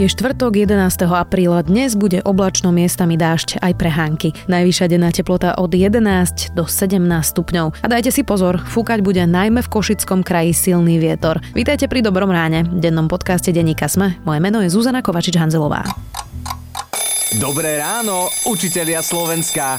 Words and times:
Je 0.00 0.08
štvrtok 0.08 0.56
11. 0.64 0.80
apríla, 1.12 1.60
dnes 1.60 1.92
bude 1.92 2.24
oblačno 2.24 2.72
miestami 2.72 3.20
dážď 3.20 3.60
aj 3.60 3.76
prehánky. 3.76 4.32
Najvyššia 4.48 4.88
denná 4.88 5.12
teplota 5.12 5.52
od 5.60 5.76
11 5.76 6.56
do 6.56 6.64
17 6.64 7.04
stupňov. 7.20 7.84
A 7.84 7.86
dajte 7.92 8.08
si 8.08 8.24
pozor, 8.24 8.64
fúkať 8.64 9.04
bude 9.04 9.20
najmä 9.20 9.60
v 9.60 9.68
Košickom 9.68 10.24
kraji 10.24 10.56
silný 10.56 10.96
vietor. 10.96 11.44
Vítajte 11.52 11.84
pri 11.84 12.00
Dobrom 12.00 12.32
ráne, 12.32 12.64
v 12.64 12.80
dennom 12.80 13.12
podcaste 13.12 13.52
Denníka 13.52 13.92
Sme. 13.92 14.16
Moje 14.24 14.40
meno 14.40 14.64
je 14.64 14.72
Zuzana 14.72 15.04
Kovačič-Hanzelová. 15.04 15.84
Dobré 17.36 17.76
ráno, 17.76 18.32
učitelia 18.48 19.04
Slovenska. 19.04 19.76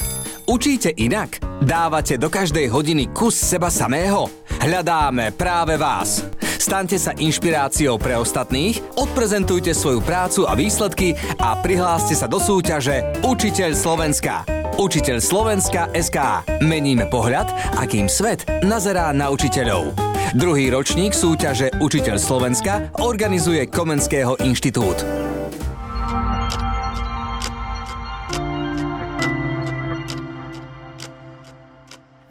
Učíte 0.51 0.91
inak? 0.99 1.39
Dávate 1.63 2.19
do 2.19 2.27
každej 2.27 2.67
hodiny 2.67 3.15
kus 3.15 3.39
seba 3.39 3.71
samého? 3.71 4.27
Hľadáme 4.59 5.31
práve 5.31 5.79
vás. 5.79 6.27
Staňte 6.59 6.99
sa 6.99 7.15
inšpiráciou 7.15 7.95
pre 7.95 8.19
ostatných, 8.19 8.83
odprezentujte 8.99 9.71
svoju 9.71 10.03
prácu 10.03 10.43
a 10.43 10.51
výsledky 10.51 11.15
a 11.39 11.55
prihláste 11.55 12.19
sa 12.19 12.27
do 12.27 12.35
súťaže 12.35 12.99
Učiteľ 13.23 13.71
Slovenska. 13.71 14.43
Učiteľ 14.75 15.23
Slovenska 15.23 15.87
SK. 15.95 16.43
Meníme 16.59 17.07
pohľad, 17.07 17.47
akým 17.79 18.11
svet 18.11 18.43
nazerá 18.67 19.15
na 19.15 19.31
učiteľov. 19.31 19.95
Druhý 20.35 20.67
ročník 20.67 21.15
súťaže 21.15 21.71
Učiteľ 21.79 22.19
Slovenska 22.19 22.91
organizuje 22.99 23.71
Komenského 23.71 24.35
inštitút. 24.43 25.30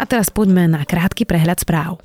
A 0.00 0.08
teraz 0.08 0.32
poďme 0.32 0.64
na 0.64 0.88
krátky 0.88 1.28
prehľad 1.28 1.60
správ. 1.60 2.00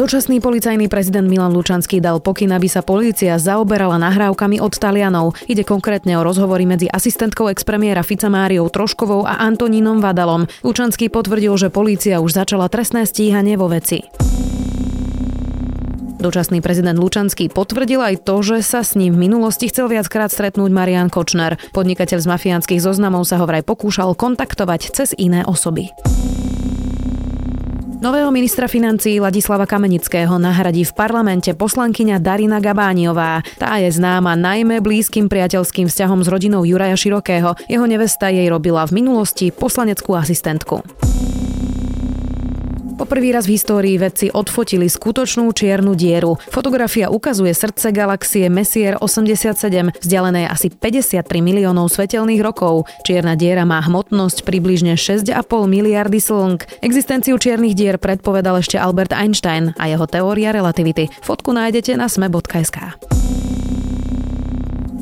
Dočasný 0.00 0.40
policajný 0.40 0.88
prezident 0.88 1.28
Milan 1.28 1.52
Lučanský 1.52 2.00
dal 2.00 2.24
pokyn, 2.24 2.54
aby 2.56 2.70
sa 2.72 2.80
polícia 2.80 3.36
zaoberala 3.36 4.00
nahrávkami 4.00 4.56
od 4.62 4.72
Talianov. 4.72 5.36
Ide 5.44 5.66
konkrétne 5.66 6.16
o 6.16 6.24
rozhovory 6.24 6.64
medzi 6.64 6.88
asistentkou 6.88 7.52
expremiéra 7.52 8.00
Fica 8.00 8.32
Máriou 8.32 8.72
Troškovou 8.72 9.28
a 9.28 9.44
Antonínom 9.44 10.00
Vadalom. 10.00 10.48
Lučanský 10.64 11.12
potvrdil, 11.12 11.52
že 11.58 11.68
polícia 11.68 12.22
už 12.22 12.32
začala 12.32 12.72
trestné 12.72 13.04
stíhanie 13.04 13.60
vo 13.60 13.68
veci. 13.68 14.06
Dočasný 16.20 16.60
prezident 16.60 17.00
Lučanský 17.00 17.48
potvrdil 17.48 17.96
aj 17.96 18.28
to, 18.28 18.44
že 18.44 18.60
sa 18.60 18.84
s 18.84 18.92
ním 18.92 19.16
v 19.16 19.24
minulosti 19.24 19.72
chcel 19.72 19.88
viackrát 19.88 20.28
stretnúť 20.28 20.68
Marian 20.68 21.08
Kočner. 21.08 21.56
Podnikateľ 21.72 22.20
z 22.20 22.28
mafiánskych 22.28 22.84
zoznamov 22.84 23.24
sa 23.24 23.40
ho 23.40 23.48
vraj 23.48 23.64
pokúšal 23.64 24.12
kontaktovať 24.12 24.92
cez 24.92 25.16
iné 25.16 25.48
osoby. 25.48 25.88
Nového 28.04 28.28
ministra 28.28 28.68
financií 28.68 29.16
Ladislava 29.16 29.64
Kamenického 29.64 30.36
nahradí 30.36 30.84
v 30.84 30.92
parlamente 30.92 31.56
poslankyňa 31.56 32.20
Darina 32.20 32.60
Gabániová. 32.60 33.40
Tá 33.56 33.80
je 33.80 33.88
známa 33.88 34.36
najmä 34.36 34.84
blízkym 34.84 35.28
priateľským 35.28 35.88
vzťahom 35.88 36.20
s 36.20 36.28
rodinou 36.28 36.68
Juraja 36.68 37.00
Širokého. 37.00 37.56
Jeho 37.64 37.86
nevesta 37.88 38.28
jej 38.28 38.48
robila 38.48 38.84
v 38.84 39.04
minulosti 39.04 39.48
poslaneckú 39.52 40.16
asistentku. 40.16 40.84
Po 43.00 43.08
prvý 43.08 43.32
raz 43.32 43.48
v 43.48 43.56
histórii 43.56 43.96
vedci 43.96 44.28
odfotili 44.28 44.84
skutočnú 44.84 45.48
čiernu 45.56 45.96
dieru. 45.96 46.36
Fotografia 46.52 47.08
ukazuje 47.08 47.56
srdce 47.56 47.96
galaxie 47.96 48.52
Messier 48.52 49.00
87, 49.00 50.04
vzdialené 50.04 50.44
asi 50.44 50.68
53 50.68 51.24
miliónov 51.40 51.88
svetelných 51.88 52.44
rokov. 52.44 52.84
Čierna 53.00 53.40
diera 53.40 53.64
má 53.64 53.80
hmotnosť 53.80 54.44
približne 54.44 55.00
6,5 55.00 55.32
miliardy 55.64 56.20
slnk. 56.20 56.84
Existenciu 56.84 57.40
čiernych 57.40 57.72
dier 57.72 57.96
predpovedal 57.96 58.60
ešte 58.60 58.76
Albert 58.76 59.16
Einstein 59.16 59.72
a 59.80 59.88
jeho 59.88 60.04
teória 60.04 60.52
relativity. 60.52 61.08
Fotku 61.24 61.56
nájdete 61.56 61.96
na 61.96 62.04
sme.sk. 62.04 63.00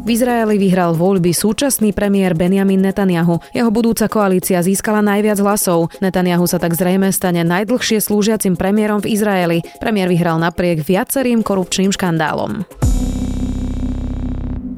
V 0.08 0.16
Izraeli 0.16 0.56
vyhral 0.56 0.96
voľby 0.96 1.36
súčasný 1.36 1.92
premiér 1.92 2.32
Benjamin 2.32 2.80
Netanyahu. 2.80 3.44
Jeho 3.52 3.68
budúca 3.68 4.08
koalícia 4.08 4.56
získala 4.64 5.04
najviac 5.04 5.36
hlasov. 5.36 5.92
Netanyahu 6.00 6.48
sa 6.48 6.56
tak 6.56 6.72
zrejme 6.72 7.12
stane 7.12 7.44
najdlhšie 7.44 8.00
slúžiacim 8.00 8.56
premiérom 8.56 9.04
v 9.04 9.12
Izraeli. 9.12 9.60
Premiér 9.76 10.08
vyhral 10.08 10.40
napriek 10.40 10.80
viacerým 10.80 11.44
korupčným 11.44 11.92
škandálom. 11.92 12.64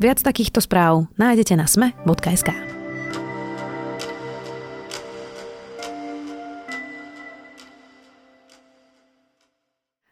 Viac 0.03 0.19
takýchto 0.19 0.59
správ 0.59 1.06
nájdete 1.15 1.54
na 1.54 1.71
sme.sk. 1.71 2.69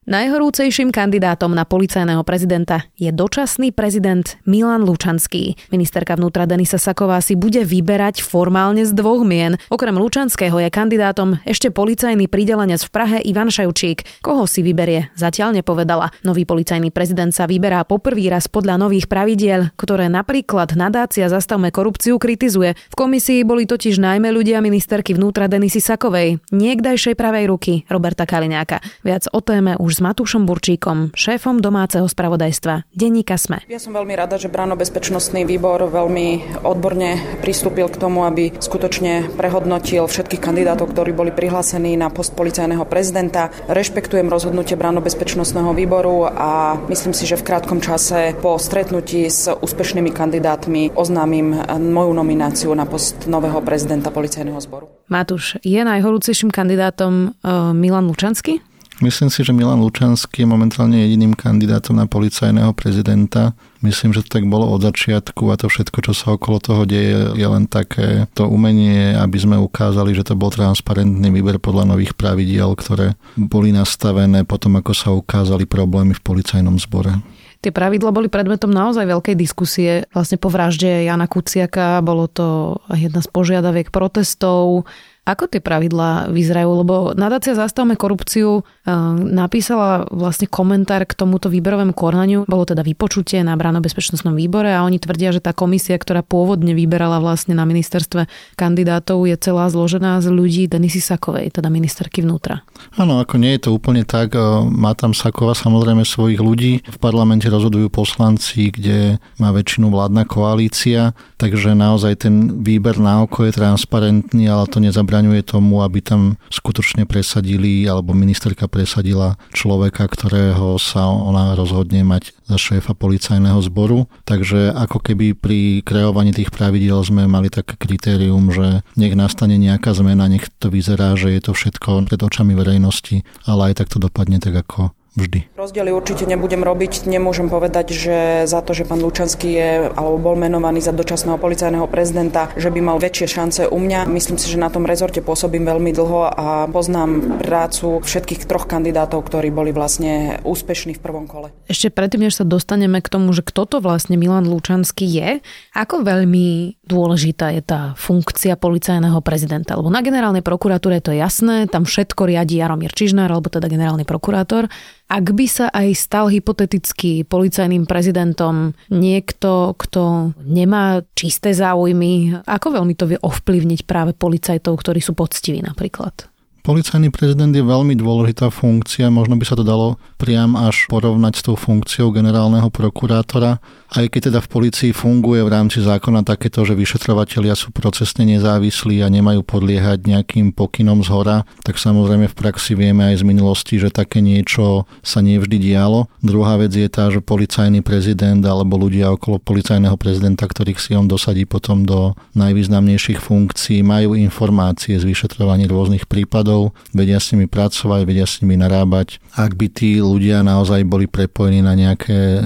Najhorúcejším 0.08 0.88
kandidátom 0.88 1.52
na 1.52 1.68
policajného 1.68 2.24
prezidenta 2.24 2.80
je 2.96 3.12
dočasný 3.12 3.76
prezident 3.76 4.24
Milan 4.48 4.80
Lučanský. 4.80 5.52
Ministerka 5.68 6.16
vnútra 6.16 6.48
Denisa 6.48 6.80
Saková 6.80 7.20
si 7.20 7.36
bude 7.36 7.60
vyberať 7.60 8.24
formálne 8.24 8.88
z 8.88 8.96
dvoch 8.96 9.20
mien. 9.20 9.60
Okrem 9.68 9.92
Lučanského 9.92 10.56
je 10.64 10.72
kandidátom 10.72 11.36
ešte 11.44 11.68
policajný 11.68 12.24
pridelenec 12.24 12.80
v 12.80 12.88
Prahe 12.88 13.18
Ivan 13.20 13.52
Ševčík. 13.52 14.24
Koho 14.24 14.48
si 14.48 14.64
vyberie, 14.64 15.12
zatiaľ 15.12 15.60
nepovedala. 15.60 16.08
Nový 16.24 16.48
policajný 16.48 16.88
prezident 16.88 17.36
sa 17.36 17.44
vyberá 17.44 17.84
poprvý 17.84 18.32
raz 18.32 18.48
podľa 18.48 18.80
nových 18.80 19.12
pravidiel, 19.12 19.76
ktoré 19.76 20.08
napríklad 20.08 20.72
nadácia 20.72 21.28
Zastavme 21.28 21.68
korupciu 21.68 22.16
kritizuje. 22.16 22.80
V 22.88 22.94
komisii 22.96 23.44
boli 23.44 23.68
totiž 23.68 24.00
najmä 24.00 24.32
ľudia 24.32 24.64
ministerky 24.64 25.12
vnútra 25.12 25.52
Denisy 25.52 25.84
Sakovej, 25.84 26.40
niekdajšej 26.48 27.12
pravej 27.12 27.44
ruky 27.52 27.84
Roberta 27.92 28.24
Kaliňáka. 28.24 28.80
Viac 29.04 29.28
o 29.36 29.44
téme 29.44 29.76
už 29.76 29.97
s 29.98 30.00
Matúšom 30.00 30.46
Burčíkom, 30.46 31.10
šéfom 31.10 31.58
domáceho 31.58 32.06
spravodajstva 32.06 32.86
Denníka 32.94 33.34
Sme. 33.34 33.66
Ja 33.66 33.82
som 33.82 33.90
veľmi 33.98 34.14
rada, 34.14 34.38
že 34.38 34.46
Brano 34.46 34.78
bezpečnostný 34.78 35.42
výbor 35.42 35.90
veľmi 35.90 36.62
odborne 36.62 37.18
pristúpil 37.42 37.90
k 37.90 37.98
tomu, 37.98 38.22
aby 38.22 38.54
skutočne 38.54 39.26
prehodnotil 39.34 40.06
všetkých 40.06 40.38
kandidátov, 40.38 40.94
ktorí 40.94 41.10
boli 41.10 41.34
prihlásení 41.34 41.98
na 41.98 42.14
post 42.14 42.38
policajného 42.38 42.86
prezidenta. 42.86 43.50
Rešpektujem 43.66 44.30
rozhodnutie 44.30 44.78
Brano 44.78 45.02
bezpečnostného 45.02 45.74
výboru 45.74 46.30
a 46.30 46.78
myslím 46.86 47.10
si, 47.10 47.26
že 47.26 47.34
v 47.34 47.50
krátkom 47.50 47.82
čase 47.82 48.38
po 48.38 48.54
stretnutí 48.54 49.26
s 49.26 49.50
úspešnými 49.50 50.14
kandidátmi 50.14 50.94
oznámim 50.94 51.58
moju 51.74 52.12
nomináciu 52.14 52.70
na 52.70 52.86
post 52.86 53.26
nového 53.26 53.58
prezidenta 53.66 54.14
policajného 54.14 54.62
zboru. 54.62 54.86
Matúš, 55.10 55.58
je 55.66 55.82
najhorúcejším 55.82 56.54
kandidátom 56.54 57.34
uh, 57.42 57.74
Milan 57.74 58.06
Lučanský? 58.06 58.62
Myslím 58.98 59.30
si, 59.30 59.46
že 59.46 59.54
Milan 59.54 59.78
Lučanský 59.78 60.42
je 60.42 60.50
momentálne 60.50 60.98
jediným 60.98 61.38
kandidátom 61.38 61.94
na 61.94 62.10
policajného 62.10 62.74
prezidenta. 62.74 63.54
Myslím, 63.78 64.10
že 64.10 64.26
to 64.26 64.42
tak 64.42 64.50
bolo 64.50 64.66
od 64.74 64.82
začiatku 64.82 65.54
a 65.54 65.58
to 65.58 65.70
všetko, 65.70 66.02
čo 66.02 66.12
sa 66.18 66.34
okolo 66.34 66.58
toho 66.58 66.82
deje, 66.82 67.30
je 67.38 67.46
len 67.46 67.70
také 67.70 68.26
to 68.34 68.50
umenie, 68.50 69.14
aby 69.14 69.38
sme 69.38 69.54
ukázali, 69.54 70.18
že 70.18 70.26
to 70.26 70.34
bol 70.34 70.50
transparentný 70.50 71.30
výber 71.30 71.62
podľa 71.62 71.94
nových 71.94 72.18
pravidiel, 72.18 72.74
ktoré 72.74 73.14
boli 73.38 73.70
nastavené 73.70 74.42
potom, 74.42 74.74
ako 74.82 74.90
sa 74.90 75.14
ukázali 75.14 75.62
problémy 75.62 76.18
v 76.18 76.24
policajnom 76.26 76.74
zbore. 76.82 77.14
Tie 77.58 77.74
pravidla 77.74 78.14
boli 78.14 78.30
predmetom 78.30 78.70
naozaj 78.70 79.02
veľkej 79.02 79.34
diskusie. 79.34 80.06
Vlastne 80.14 80.38
po 80.38 80.46
vražde 80.46 81.06
Jana 81.06 81.26
Kuciaka 81.26 81.98
bolo 82.02 82.30
to 82.30 82.78
jedna 82.94 83.18
z 83.18 83.30
požiadaviek 83.30 83.90
protestov 83.90 84.86
ako 85.28 85.44
tie 85.52 85.60
pravidlá 85.60 86.32
vyzerajú? 86.32 86.70
Lebo 86.80 86.94
nadácia 87.12 87.52
Zastavme 87.52 88.00
korupciu 88.00 88.64
e, 88.64 88.92
napísala 89.28 90.08
vlastne 90.08 90.48
komentár 90.48 91.04
k 91.04 91.12
tomuto 91.12 91.52
výberovému 91.52 91.92
konaniu. 91.92 92.48
Bolo 92.48 92.64
teda 92.64 92.80
vypočutie 92.80 93.44
na 93.44 93.52
Bráno 93.60 93.84
bezpečnostnom 93.84 94.32
výbore 94.32 94.72
a 94.72 94.88
oni 94.88 94.96
tvrdia, 94.96 95.36
že 95.36 95.44
tá 95.44 95.52
komisia, 95.52 96.00
ktorá 96.00 96.24
pôvodne 96.24 96.72
vyberala 96.72 97.20
vlastne 97.20 97.52
na 97.52 97.68
ministerstve 97.68 98.24
kandidátov, 98.56 99.28
je 99.28 99.36
celá 99.36 99.68
zložená 99.68 100.24
z 100.24 100.32
ľudí 100.32 100.64
Denisy 100.64 101.04
Sakovej, 101.04 101.52
teda 101.60 101.68
ministerky 101.68 102.24
vnútra. 102.24 102.64
Áno, 102.96 103.20
ako 103.20 103.36
nie 103.36 103.52
je 103.60 103.68
to 103.68 103.76
úplne 103.76 104.08
tak. 104.08 104.32
E, 104.32 104.40
má 104.64 104.96
tam 104.96 105.12
Sakova 105.12 105.52
samozrejme 105.52 106.08
svojich 106.08 106.40
ľudí. 106.40 106.80
V 106.88 106.98
parlamente 106.98 107.52
rozhodujú 107.52 107.92
poslanci, 107.92 108.72
kde 108.72 109.20
má 109.36 109.52
väčšinu 109.52 109.92
vládna 109.92 110.24
koalícia, 110.24 111.12
takže 111.36 111.76
naozaj 111.76 112.24
ten 112.24 112.64
výber 112.64 112.96
na 112.96 113.28
oko 113.28 113.44
je 113.44 113.52
transparentný, 113.52 114.48
ale 114.48 114.64
to 114.72 114.80
nezabrá 114.80 115.17
zabraňuje 115.18 115.42
tomu, 115.50 115.82
aby 115.82 115.98
tam 115.98 116.38
skutočne 116.46 117.02
presadili, 117.02 117.82
alebo 117.90 118.14
ministerka 118.14 118.70
presadila 118.70 119.34
človeka, 119.50 120.06
ktorého 120.06 120.78
sa 120.78 121.10
ona 121.10 121.58
rozhodne 121.58 122.06
mať 122.06 122.38
za 122.46 122.54
šéfa 122.54 122.94
policajného 122.94 123.58
zboru. 123.66 124.06
Takže 124.22 124.70
ako 124.70 125.02
keby 125.02 125.34
pri 125.34 125.82
kreovaní 125.82 126.30
tých 126.30 126.54
pravidiel 126.54 127.02
sme 127.02 127.26
mali 127.26 127.50
také 127.50 127.74
kritérium, 127.74 128.54
že 128.54 128.86
nech 128.94 129.18
nastane 129.18 129.58
nejaká 129.58 129.90
zmena, 129.90 130.30
nech 130.30 130.46
to 130.62 130.70
vyzerá, 130.70 131.18
že 131.18 131.34
je 131.34 131.40
to 131.42 131.50
všetko 131.50 132.06
pred 132.06 132.22
očami 132.22 132.54
verejnosti, 132.54 133.26
ale 133.42 133.74
aj 133.74 133.82
tak 133.82 133.90
to 133.90 133.98
dopadne 133.98 134.38
tak, 134.38 134.54
ako 134.54 134.94
vždy. 135.16 135.54
Rozdiely 135.56 135.90
určite 135.94 136.28
nebudem 136.28 136.60
robiť. 136.60 137.08
Nemôžem 137.08 137.48
povedať, 137.48 137.94
že 137.94 138.44
za 138.44 138.60
to, 138.60 138.76
že 138.76 138.84
pán 138.84 139.00
Lučanský 139.00 139.48
je 139.48 139.70
alebo 139.94 140.18
bol 140.20 140.34
menovaný 140.36 140.84
za 140.84 140.92
dočasného 140.92 141.40
policajného 141.40 141.86
prezidenta, 141.88 142.52
že 142.58 142.68
by 142.68 142.80
mal 142.82 142.98
väčšie 143.00 143.26
šance 143.26 143.62
u 143.70 143.78
mňa. 143.78 144.10
Myslím 144.10 144.36
si, 144.36 144.50
že 144.50 144.60
na 144.60 144.68
tom 144.68 144.84
rezorte 144.84 145.24
pôsobím 145.24 145.64
veľmi 145.64 145.90
dlho 145.94 146.20
a 146.28 146.46
poznám 146.68 147.40
prácu 147.42 148.04
všetkých 148.04 148.44
troch 148.44 148.68
kandidátov, 148.68 149.24
ktorí 149.26 149.50
boli 149.50 149.70
vlastne 149.74 150.42
úspešní 150.44 150.98
v 150.98 151.02
prvom 151.02 151.26
kole. 151.26 151.50
Ešte 151.66 151.90
predtým, 151.90 152.28
než 152.28 152.40
sa 152.40 152.46
dostaneme 152.46 153.02
k 153.02 153.08
tomu, 153.10 153.34
že 153.34 153.42
kto 153.42 153.66
to 153.66 153.76
vlastne 153.82 154.16
Milan 154.16 154.46
Lučanský 154.46 155.04
je, 155.04 155.28
ako 155.74 156.06
veľmi 156.06 156.78
dôležitá 156.86 157.52
je 157.52 157.62
tá 157.62 157.80
funkcia 158.00 158.56
policajného 158.56 159.20
prezidenta? 159.20 159.76
Lebo 159.76 159.92
na 159.92 160.00
generálnej 160.00 160.40
prokuratúre 160.40 161.02
je 161.02 161.04
to 161.10 161.14
jasné, 161.14 161.68
tam 161.68 161.84
všetko 161.84 162.24
riadi 162.24 162.62
Jaromír 162.62 162.94
Čižnár, 162.94 163.28
alebo 163.28 163.52
teda 163.52 163.68
generálny 163.68 164.08
prokurátor. 164.08 164.70
Ak 165.08 165.32
by 165.32 165.46
sa 165.48 165.72
aj 165.72 165.88
stal 165.96 166.28
hypoteticky 166.28 167.24
policajným 167.24 167.88
prezidentom 167.88 168.76
niekto, 168.92 169.72
kto 169.72 170.36
nemá 170.44 171.00
čisté 171.16 171.56
záujmy, 171.56 172.44
ako 172.44 172.76
veľmi 172.76 172.92
to 172.92 173.08
vie 173.08 173.18
ovplyvniť 173.18 173.88
práve 173.88 174.12
policajtov, 174.12 174.76
ktorí 174.76 175.00
sú 175.00 175.16
poctiví 175.16 175.64
napríklad? 175.64 176.28
Policajný 176.62 177.08
prezident 177.08 177.48
je 177.48 177.64
veľmi 177.64 177.96
dôležitá 177.96 178.52
funkcia, 178.52 179.08
možno 179.08 179.40
by 179.40 179.44
sa 179.48 179.56
to 179.56 179.64
dalo 179.64 179.96
priam 180.20 180.58
až 180.58 180.84
porovnať 180.90 181.40
s 181.40 181.42
tou 181.46 181.56
funkciou 181.56 182.12
generálneho 182.12 182.68
prokurátora, 182.68 183.62
aj 183.96 184.04
keď 184.12 184.20
teda 184.28 184.40
v 184.44 184.48
policii 184.52 184.90
funguje 184.92 185.40
v 185.40 185.48
rámci 185.48 185.80
zákona 185.80 186.20
takéto, 186.26 186.60
že 186.66 186.76
vyšetrovatelia 186.76 187.56
sú 187.56 187.72
procesne 187.72 188.28
nezávislí 188.28 189.00
a 189.00 189.08
nemajú 189.08 189.46
podliehať 189.46 190.04
nejakým 190.04 190.52
pokynom 190.52 191.00
z 191.00 191.08
hora, 191.08 191.48
tak 191.64 191.80
samozrejme 191.80 192.28
v 192.28 192.36
praxi 192.36 192.76
vieme 192.76 193.06
aj 193.14 193.22
z 193.22 193.24
minulosti, 193.24 193.80
že 193.80 193.94
také 193.94 194.20
niečo 194.20 194.84
sa 195.00 195.22
nevždy 195.24 195.56
dialo. 195.56 196.10
Druhá 196.20 196.58
vec 196.58 196.74
je 196.74 196.90
tá, 196.90 197.08
že 197.08 197.24
policajný 197.24 197.80
prezident 197.80 198.42
alebo 198.42 198.76
ľudia 198.76 199.14
okolo 199.14 199.38
policajného 199.38 199.94
prezidenta, 199.94 200.44
ktorých 200.44 200.82
si 200.82 200.92
on 200.98 201.06
dosadí 201.06 201.46
potom 201.46 201.86
do 201.86 202.18
najvýznamnejších 202.34 203.22
funkcií, 203.22 203.86
majú 203.86 204.18
informácie 204.18 204.98
z 204.98 205.06
vyšetrovaní 205.06 205.70
rôznych 205.70 206.10
prípadov, 206.10 206.57
vedia 206.92 207.18
s 207.18 207.32
nimi 207.34 207.50
pracovať, 207.50 208.00
vedia 208.04 208.28
s 208.28 208.40
nimi 208.44 208.54
narábať. 208.60 209.18
Ak 209.34 209.58
by 209.58 209.66
tí 209.72 209.98
ľudia 209.98 210.44
naozaj 210.44 210.84
boli 210.84 211.10
prepojení 211.10 211.64
na 211.64 211.72
nejaké 211.74 212.38
e, 212.38 212.40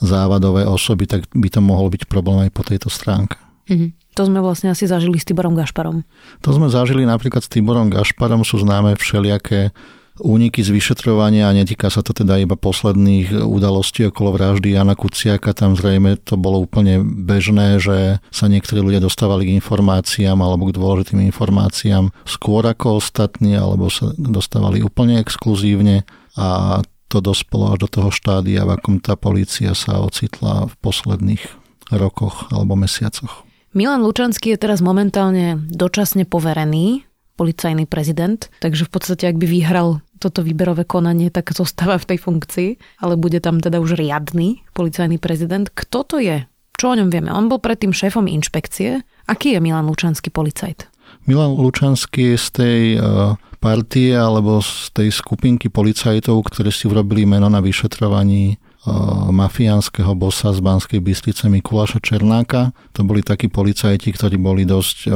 závadové 0.00 0.64
osoby, 0.64 0.84
osoby, 0.84 1.08
tak 1.08 1.20
by 1.32 1.48
to 1.50 1.60
mohol 1.64 1.88
byť 1.88 2.06
problém 2.06 2.46
aj 2.46 2.50
po 2.52 2.62
tejto 2.62 2.86
stránke. 2.92 3.40
Mm-hmm. 3.66 3.90
To 4.14 4.22
sme 4.30 4.38
vlastne 4.38 4.70
asi 4.70 4.86
zažili 4.86 5.18
s 5.18 5.26
Tiborom 5.26 5.58
Gašparom. 5.58 6.06
To 6.46 6.50
sme 6.54 6.70
zažili 6.70 7.02
napríklad 7.02 7.42
s 7.42 7.50
Tiborom 7.50 7.90
Gašparom, 7.90 8.46
sú 8.46 8.62
známe 8.62 8.94
všelijaké 8.94 9.74
úniky 10.22 10.62
z 10.62 10.70
vyšetrovania 10.70 11.50
a 11.50 11.56
netýka 11.56 11.90
sa 11.90 12.04
to 12.06 12.14
teda 12.14 12.38
iba 12.38 12.54
posledných 12.54 13.34
udalostí 13.42 14.06
okolo 14.06 14.38
vraždy 14.38 14.78
Jana 14.78 14.94
Kuciaka. 14.94 15.50
Tam 15.56 15.74
zrejme 15.74 16.20
to 16.22 16.38
bolo 16.38 16.62
úplne 16.62 17.02
bežné, 17.02 17.82
že 17.82 18.22
sa 18.30 18.46
niektorí 18.46 18.78
ľudia 18.78 19.02
dostávali 19.02 19.50
k 19.50 19.54
informáciám 19.58 20.38
alebo 20.38 20.70
k 20.70 20.76
dôležitým 20.78 21.18
informáciám 21.34 22.14
skôr 22.22 22.62
ako 22.62 23.02
ostatní, 23.02 23.58
alebo 23.58 23.90
sa 23.90 24.14
dostávali 24.14 24.86
úplne 24.86 25.18
exkluzívne 25.18 26.06
a 26.38 26.80
to 27.10 27.18
dospelo 27.22 27.74
až 27.74 27.86
do 27.86 27.88
toho 27.90 28.10
štádia, 28.10 28.66
v 28.66 28.74
akom 28.74 28.98
tá 28.98 29.14
polícia 29.14 29.70
sa 29.78 30.02
ocitla 30.02 30.66
v 30.66 30.74
posledných 30.82 31.42
rokoch 31.94 32.50
alebo 32.50 32.74
mesiacoch. 32.74 33.46
Milan 33.74 34.06
Lučanský 34.06 34.54
je 34.54 34.58
teraz 34.58 34.78
momentálne 34.82 35.58
dočasne 35.70 36.26
poverený 36.26 37.06
policajný 37.34 37.84
prezident, 37.90 38.46
takže 38.62 38.86
v 38.86 38.90
podstate 38.90 39.26
ak 39.26 39.36
by 39.38 39.46
vyhral 39.46 40.02
toto 40.22 40.40
výberové 40.40 40.86
konanie, 40.88 41.28
tak 41.28 41.52
zostáva 41.52 42.00
v 42.00 42.14
tej 42.14 42.18
funkcii, 42.22 42.68
ale 43.02 43.20
bude 43.20 43.42
tam 43.42 43.60
teda 43.60 43.82
už 43.82 43.98
riadny 43.98 44.64
policajný 44.72 45.20
prezident. 45.20 45.68
Kto 45.68 46.06
to 46.06 46.16
je? 46.22 46.46
Čo 46.74 46.94
o 46.94 46.98
ňom 46.98 47.10
vieme? 47.12 47.30
On 47.30 47.46
bol 47.46 47.62
predtým 47.62 47.94
šéfom 47.94 48.26
inšpekcie. 48.26 49.04
Aký 49.30 49.54
je 49.54 49.60
Milan 49.62 49.86
Lučanský 49.86 50.32
policajt? 50.32 50.90
Milan 51.28 51.54
Lučanský 51.54 52.34
je 52.34 52.38
z 52.40 52.48
tej 52.50 52.80
uh, 52.98 53.38
partie 53.62 54.12
alebo 54.12 54.60
z 54.60 54.90
tej 54.92 55.08
skupinky 55.14 55.70
policajtov, 55.70 56.50
ktorí 56.50 56.68
si 56.68 56.90
urobili 56.90 57.24
meno 57.24 57.46
na 57.48 57.62
vyšetrovaní 57.62 58.58
mafiánskeho 59.32 60.12
bossa 60.12 60.52
z 60.52 60.60
Banskej 60.60 61.00
Bystrice 61.00 61.48
Mikuláša 61.48 62.04
Černáka. 62.04 62.76
To 62.92 63.00
boli 63.00 63.24
takí 63.24 63.48
policajti, 63.48 64.12
ktorí 64.12 64.36
boli 64.36 64.68
dosť 64.68 65.08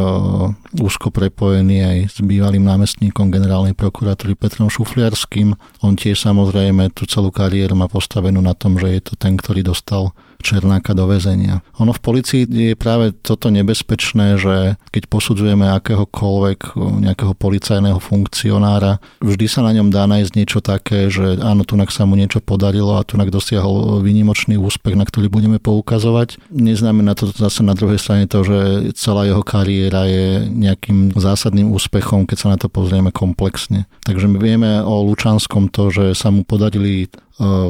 úzko 0.81 1.13
prepojení 1.13 1.85
aj 1.85 1.99
s 2.09 2.17
bývalým 2.25 2.65
námestníkom 2.65 3.29
generálnej 3.29 3.77
prokuratúry 3.77 4.41
Petrom 4.41 4.73
Šufliarským. 4.73 5.53
On 5.85 5.93
tiež 5.93 6.17
samozrejme 6.17 6.97
tú 6.97 7.05
celú 7.05 7.29
kariéru 7.29 7.77
má 7.77 7.93
postavenú 7.93 8.41
na 8.41 8.57
tom, 8.57 8.81
že 8.81 8.89
je 8.89 9.01
to 9.05 9.15
ten, 9.21 9.37
ktorý 9.37 9.61
dostal 9.61 10.17
Černáka 10.39 10.95
do 10.95 11.11
väzenia. 11.11 11.61
Ono 11.83 11.91
v 11.91 12.01
policii 12.01 12.43
je 12.47 12.75
práve 12.79 13.11
toto 13.11 13.51
nebezpečné, 13.51 14.39
že 14.39 14.79
keď 14.95 15.11
posudzujeme 15.11 15.67
akéhokoľvek 15.67 16.79
nejakého 16.79 17.35
policajného 17.35 17.99
funkcionára, 17.99 19.03
vždy 19.19 19.47
sa 19.51 19.67
na 19.67 19.75
ňom 19.75 19.91
dá 19.91 20.07
nájsť 20.07 20.33
niečo 20.39 20.63
také, 20.63 21.11
že 21.11 21.43
áno, 21.43 21.67
tunak 21.67 21.91
sa 21.91 22.07
mu 22.07 22.15
niečo 22.15 22.39
podarilo 22.39 22.97
a 22.97 23.07
tunak 23.07 23.35
dosiahol 23.35 24.01
výnimočný 24.01 24.55
úspech, 24.57 24.95
na 24.95 25.03
ktorý 25.05 25.27
budeme 25.27 25.59
poukazovať. 25.59 26.39
Neznamená 26.55 27.19
to 27.19 27.35
zase 27.35 27.67
na 27.67 27.75
druhej 27.75 27.99
strane 27.99 28.31
to, 28.31 28.47
že 28.47 28.59
celá 28.95 29.27
jeho 29.27 29.43
kariéra 29.43 30.07
je 30.07 30.47
nejakým 30.49 31.19
zásadným 31.19 31.75
úspechom, 31.75 32.31
keď 32.31 32.37
sa 32.39 32.49
na 32.55 32.57
to 32.57 32.71
pozrieme 32.71 33.11
komplexne. 33.11 33.91
Takže 34.07 34.31
my 34.31 34.39
vieme 34.39 34.71
o 34.87 35.03
Lučanskom 35.03 35.69
to, 35.69 35.91
že 35.91 36.15
sa 36.15 36.31
mu 36.31 36.47
podarili 36.47 37.11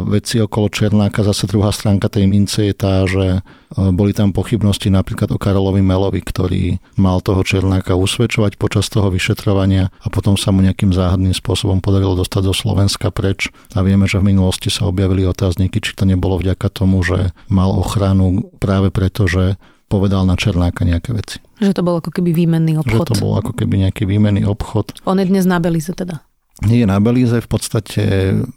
veci 0.09 0.41
okolo 0.41 0.73
Černáka. 0.73 1.21
Zase 1.21 1.45
druhá 1.45 1.69
stránka 1.69 2.09
tej 2.09 2.25
mince 2.25 2.58
je 2.61 2.75
tá, 2.75 3.07
že 3.07 3.41
boli 3.75 4.17
tam 4.17 4.33
pochybnosti 4.33 4.89
napríklad 4.89 5.29
o 5.31 5.39
Karolovi 5.39 5.85
Melovi, 5.85 6.25
ktorý 6.25 6.81
mal 6.97 7.21
toho 7.21 7.45
Černáka 7.45 7.95
usvedčovať 7.95 8.57
počas 8.57 8.89
toho 8.89 9.13
vyšetrovania 9.13 9.93
a 10.03 10.07
potom 10.09 10.35
sa 10.41 10.51
mu 10.51 10.65
nejakým 10.65 10.91
záhadným 10.91 11.37
spôsobom 11.37 11.85
podarilo 11.85 12.17
dostať 12.17 12.43
do 12.49 12.55
Slovenska 12.57 13.13
preč. 13.13 13.53
A 13.77 13.85
vieme, 13.85 14.09
že 14.09 14.19
v 14.19 14.35
minulosti 14.35 14.73
sa 14.73 14.89
objavili 14.89 15.29
otázniky, 15.29 15.85
či 15.85 15.93
to 15.93 16.09
nebolo 16.09 16.41
vďaka 16.41 16.67
tomu, 16.73 17.05
že 17.05 17.37
mal 17.53 17.71
ochranu 17.77 18.49
práve 18.57 18.89
preto, 18.89 19.29
že 19.29 19.61
povedal 19.89 20.25
na 20.29 20.37
Černáka 20.37 20.85
nejaké 20.85 21.17
veci. 21.17 21.39
Že 21.61 21.81
to 21.81 21.83
bol 21.85 22.01
ako 22.01 22.13
keby 22.13 22.33
výmenný 22.33 22.81
obchod. 22.81 23.09
Že 23.09 23.11
to 23.13 23.21
bol 23.25 23.33
ako 23.41 23.53
keby 23.57 23.89
nejaký 23.89 24.05
výmenný 24.05 24.45
obchod. 24.45 25.01
On 25.09 25.17
je 25.17 25.25
dnes 25.25 25.45
na 25.49 25.61
Belize 25.61 25.93
teda 25.93 26.29
je 26.67 26.87
na 26.87 26.99
Belize, 26.99 27.39
v 27.39 27.51
podstate 27.51 28.03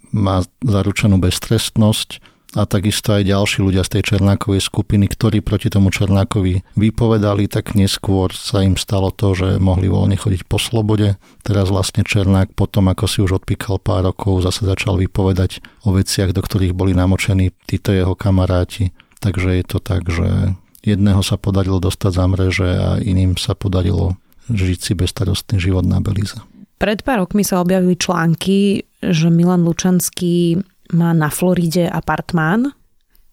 má 0.09 0.41
zaručenú 0.65 1.21
beztrestnosť 1.21 2.17
a 2.51 2.67
takisto 2.67 3.15
aj 3.15 3.31
ďalší 3.31 3.63
ľudia 3.63 3.83
z 3.87 3.99
tej 3.99 4.03
Černákovej 4.15 4.59
skupiny, 4.59 5.07
ktorí 5.07 5.39
proti 5.39 5.71
tomu 5.71 5.87
Černákovi 5.87 6.75
vypovedali, 6.75 7.47
tak 7.47 7.79
neskôr 7.79 8.35
sa 8.35 8.59
im 8.59 8.75
stalo 8.75 9.07
to, 9.15 9.31
že 9.31 9.47
mohli 9.55 9.87
voľne 9.87 10.19
chodiť 10.19 10.43
po 10.47 10.59
slobode. 10.59 11.15
Teraz 11.47 11.71
vlastne 11.71 12.03
Černák 12.03 12.51
potom, 12.51 12.91
ako 12.91 13.05
si 13.07 13.23
už 13.23 13.43
odpíkal 13.43 13.79
pár 13.79 14.03
rokov, 14.11 14.43
zase 14.43 14.67
začal 14.67 14.99
vypovedať 14.99 15.63
o 15.87 15.95
veciach, 15.95 16.35
do 16.35 16.43
ktorých 16.43 16.75
boli 16.75 16.91
namočení 16.91 17.55
títo 17.63 17.95
jeho 17.95 18.19
kamaráti. 18.19 18.91
Takže 19.23 19.55
je 19.55 19.65
to 19.65 19.79
tak, 19.79 20.11
že 20.11 20.57
jedného 20.83 21.23
sa 21.23 21.39
podarilo 21.39 21.79
dostať 21.79 22.11
za 22.11 22.25
mreže 22.27 22.69
a 22.69 22.89
iným 22.99 23.39
sa 23.39 23.55
podarilo 23.55 24.19
žiť 24.51 24.79
si 24.81 24.91
bezstarostný 24.97 25.61
život 25.61 25.87
na 25.87 26.03
Belize. 26.03 26.35
Pred 26.81 27.05
pár 27.05 27.21
rokmi 27.21 27.45
sa 27.45 27.61
objavili 27.61 27.93
články, 27.93 28.89
že 29.05 29.29
Milan 29.29 29.61
Lučanský 29.61 30.65
má 30.93 31.15
na 31.15 31.31
Floride 31.31 31.89
apartmán. 31.89 32.75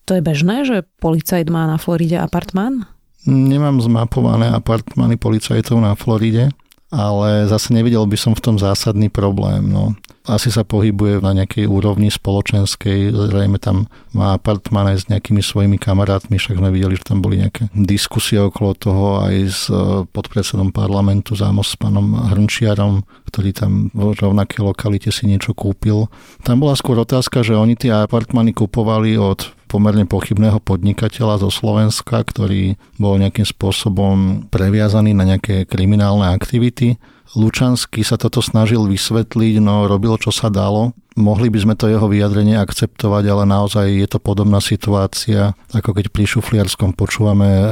To 0.09 0.17
je 0.17 0.23
bežné, 0.25 0.65
že 0.65 0.89
policajt 1.03 1.53
má 1.53 1.69
na 1.69 1.77
Floride 1.77 2.17
apartmán? 2.17 2.89
Nemám 3.29 3.83
zmapované 3.83 4.49
apartmány 4.49 5.21
policajtov 5.21 5.83
na 5.85 5.93
Floride, 5.93 6.49
ale 6.89 7.45
zase 7.49 7.77
nevidel 7.77 8.09
by 8.09 8.17
som 8.17 8.33
v 8.33 8.45
tom 8.45 8.57
zásadný 8.57 9.13
problém. 9.13 9.69
No 9.69 9.93
asi 10.29 10.53
sa 10.53 10.61
pohybuje 10.61 11.25
na 11.25 11.33
nejakej 11.33 11.65
úrovni 11.65 12.13
spoločenskej, 12.13 13.13
zrejme 13.33 13.57
tam 13.57 13.89
má 14.13 14.37
apartmán 14.37 14.93
aj 14.93 14.97
s 15.01 15.09
nejakými 15.09 15.41
svojimi 15.41 15.81
kamarátmi, 15.81 16.37
však 16.37 16.61
sme 16.61 16.69
videli, 16.69 17.01
že 17.01 17.09
tam 17.09 17.25
boli 17.25 17.41
nejaké 17.41 17.73
diskusie 17.73 18.37
okolo 18.37 18.77
toho 18.77 19.25
aj 19.25 19.35
s 19.49 19.73
e, 19.73 20.05
podpredsedom 20.05 20.69
parlamentu 20.69 21.33
Zámos 21.33 21.73
s 21.73 21.81
pánom 21.81 22.13
Hrnčiarom, 22.13 23.09
ktorý 23.33 23.51
tam 23.57 23.89
v 23.97 24.13
rovnakej 24.21 24.61
lokalite 24.61 25.09
si 25.09 25.25
niečo 25.25 25.57
kúpil. 25.57 26.13
Tam 26.45 26.61
bola 26.61 26.77
skôr 26.77 27.01
otázka, 27.01 27.41
že 27.41 27.57
oni 27.57 27.81
tie 27.81 27.93
apartmány 28.05 28.53
kupovali 28.53 29.17
od 29.17 29.58
pomerne 29.69 30.09
pochybného 30.09 30.65
podnikateľa 30.65 31.45
zo 31.45 31.53
Slovenska, 31.53 32.25
ktorý 32.25 32.81
bol 32.97 33.21
nejakým 33.21 33.45
spôsobom 33.45 34.49
previazaný 34.49 35.13
na 35.13 35.29
nejaké 35.29 35.69
kriminálne 35.69 36.33
aktivity 36.33 36.97
Lučanský 37.37 38.01
sa 38.01 38.17
toto 38.17 38.41
snažil 38.41 38.89
vysvetliť, 38.89 39.61
no 39.61 39.85
robil 39.85 40.17
čo 40.17 40.33
sa 40.33 40.49
dalo. 40.49 40.97
Mohli 41.19 41.51
by 41.51 41.59
sme 41.59 41.75
to 41.75 41.91
jeho 41.91 42.07
vyjadrenie 42.07 42.55
akceptovať, 42.55 43.25
ale 43.27 43.43
naozaj 43.43 43.91
je 43.91 44.07
to 44.07 44.23
podobná 44.23 44.63
situácia, 44.63 45.59
ako 45.75 45.99
keď 45.99 46.15
pri 46.15 46.25
Šufliarskom 46.31 46.95
počúvame 46.95 47.51
e, 47.51 47.71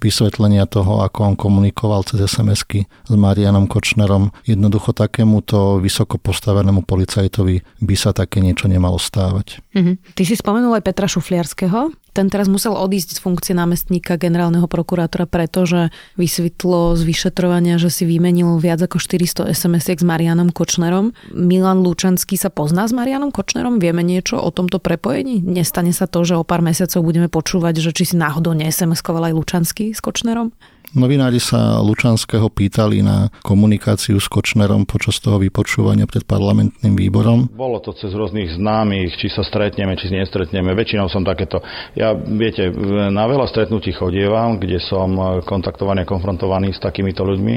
vysvetlenia 0.00 0.64
toho, 0.64 1.04
ako 1.04 1.18
on 1.28 1.34
komunikoval 1.36 2.08
cez 2.08 2.24
SMS-ky 2.24 2.88
s 2.88 3.12
Marianom 3.12 3.68
Kočnerom. 3.68 4.32
Jednoducho 4.48 4.96
takémuto 4.96 5.76
vysoko 5.84 6.16
postavenému 6.16 6.88
policajtovi 6.88 7.60
by 7.84 7.94
sa 7.94 8.16
také 8.16 8.40
niečo 8.40 8.72
nemalo 8.72 8.96
stávať. 8.96 9.60
Mm-hmm. 9.76 10.16
Ty 10.16 10.22
si 10.24 10.34
spomenul 10.40 10.72
aj 10.80 10.86
Petra 10.88 11.04
Šufliarského. 11.04 11.92
Ten 12.16 12.26
teraz 12.32 12.50
musel 12.50 12.74
odísť 12.74 13.18
z 13.18 13.22
funkcie 13.22 13.54
námestníka 13.54 14.18
generálneho 14.18 14.66
prokurátora, 14.66 15.30
pretože 15.30 15.94
vysvetlo 16.18 16.98
z 16.98 17.06
vyšetrovania, 17.06 17.78
že 17.78 17.94
si 17.94 18.08
vymenil 18.08 18.58
viac 18.58 18.82
ako 18.82 18.98
400 18.98 19.46
sms 19.54 19.86
s 20.00 20.04
Marianom 20.06 20.50
Kočnerom. 20.50 21.14
Milan 21.30 21.84
Lučanský 21.84 22.34
sa 22.34 22.50
pozná 22.50 22.77
s 22.84 22.92
Marianom 22.92 23.32
Kočnerom? 23.32 23.80
Vieme 23.80 24.04
niečo 24.04 24.38
o 24.38 24.52
tomto 24.52 24.78
prepojení? 24.78 25.40
Nestane 25.40 25.90
sa 25.90 26.04
to, 26.04 26.22
že 26.22 26.36
o 26.36 26.44
pár 26.44 26.60
mesiacov 26.60 27.00
budeme 27.00 27.26
počúvať, 27.32 27.80
že 27.80 27.90
či 27.96 28.12
si 28.12 28.14
náhodou 28.14 28.52
ne 28.52 28.68
SMS-koval 28.68 29.32
aj 29.32 29.34
Lučanský 29.34 29.96
s 29.96 30.04
Kočnerom? 30.04 30.52
Novinári 30.96 31.36
sa 31.36 31.84
Lučanského 31.84 32.48
pýtali 32.48 33.04
na 33.04 33.28
komunikáciu 33.44 34.16
s 34.16 34.24
Kočnerom 34.24 34.88
počas 34.88 35.20
toho 35.20 35.36
vypočúvania 35.36 36.08
pred 36.08 36.24
parlamentným 36.24 36.96
výborom. 36.96 37.44
Bolo 37.52 37.76
to 37.84 37.92
cez 37.92 38.08
rôznych 38.16 38.56
známych, 38.56 39.20
či 39.20 39.28
sa 39.28 39.44
stretneme, 39.44 39.92
či 40.00 40.08
nestretneme. 40.08 40.72
Väčšinou 40.72 41.12
som 41.12 41.20
takéto... 41.20 41.60
Ja, 41.92 42.16
viete, 42.16 42.72
na 43.12 43.28
veľa 43.28 43.52
stretnutí 43.52 43.92
chodievam, 43.92 44.56
kde 44.56 44.80
som 44.80 45.12
kontaktovaný 45.44 46.02
a 46.04 46.08
konfrontovaný 46.08 46.72
s 46.72 46.80
takýmito 46.80 47.20
ľuďmi, 47.20 47.54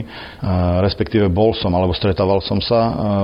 respektíve 0.83 1.31
bol 1.31 1.55
som, 1.55 1.71
alebo 1.71 1.95
stretával 1.95 2.43
som 2.43 2.59
sa 2.59 2.81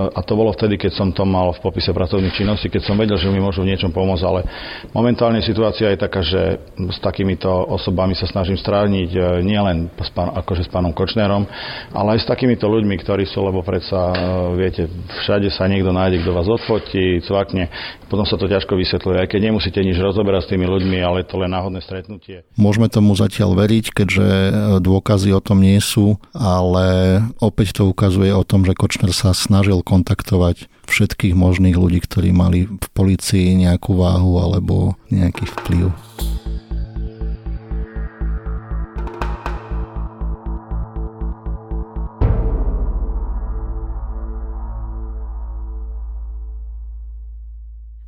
a 0.08 0.20
to 0.24 0.40
bolo 0.40 0.56
vtedy, 0.56 0.80
keď 0.80 0.92
som 0.96 1.12
to 1.12 1.28
mal 1.28 1.52
v 1.52 1.60
popise 1.60 1.92
pracovných 1.92 2.32
činností, 2.32 2.72
keď 2.72 2.88
som 2.88 2.96
vedel, 2.96 3.20
že 3.20 3.28
mi 3.28 3.44
môžu 3.44 3.68
v 3.68 3.76
niečom 3.76 3.92
pomôcť, 3.92 4.24
ale 4.24 4.48
momentálne 4.96 5.44
situácia 5.44 5.92
je 5.92 6.00
taká, 6.00 6.24
že 6.24 6.64
s 6.80 6.98
takýmito 7.04 7.50
osobami 7.50 8.16
sa 8.16 8.24
snažím 8.24 8.56
strániť 8.56 9.44
nielen 9.44 9.92
s 10.04 10.12
pán, 10.14 10.30
akože 10.34 10.66
s 10.66 10.70
pánom 10.70 10.94
Kočnerom, 10.94 11.46
ale 11.94 12.08
aj 12.18 12.26
s 12.26 12.30
takýmito 12.30 12.70
ľuďmi, 12.70 12.96
ktorí 13.02 13.26
sú, 13.26 13.42
lebo 13.46 13.66
predsa, 13.66 14.14
e, 14.14 14.16
viete, 14.58 14.84
všade 15.24 15.50
sa 15.54 15.66
niekto 15.66 15.90
nájde, 15.90 16.22
kto 16.22 16.32
vás 16.34 16.48
odfotí, 16.50 17.22
cvakne, 17.26 17.70
potom 18.08 18.26
sa 18.26 18.36
to 18.36 18.46
ťažko 18.46 18.78
vysvetľuje, 18.78 19.18
aj 19.24 19.30
keď 19.30 19.40
nemusíte 19.52 19.80
nič 19.82 19.98
rozoberať 19.98 20.48
s 20.48 20.52
tými 20.54 20.66
ľuďmi, 20.70 20.98
ale 21.02 21.26
to 21.26 21.36
len 21.40 21.52
náhodné 21.52 21.82
stretnutie. 21.82 22.46
Môžeme 22.56 22.88
tomu 22.92 23.14
zatiaľ 23.18 23.58
veriť, 23.58 23.86
keďže 23.94 24.28
e, 24.28 24.52
dôkazy 24.84 25.34
o 25.34 25.42
tom 25.42 25.62
nie 25.62 25.80
sú, 25.80 26.22
ale 26.34 27.20
opäť 27.42 27.82
to 27.82 27.90
ukazuje 27.90 28.32
o 28.34 28.44
tom, 28.46 28.64
že 28.64 28.78
Kočner 28.78 29.12
sa 29.12 29.34
snažil 29.34 29.82
kontaktovať 29.82 30.70
všetkých 30.88 31.36
možných 31.36 31.76
ľudí, 31.76 32.00
ktorí 32.00 32.32
mali 32.32 32.66
v 32.66 32.88
policii 32.96 33.60
nejakú 33.68 34.00
váhu 34.00 34.40
alebo 34.40 34.96
nejaký 35.12 35.44
vplyv. 35.46 35.92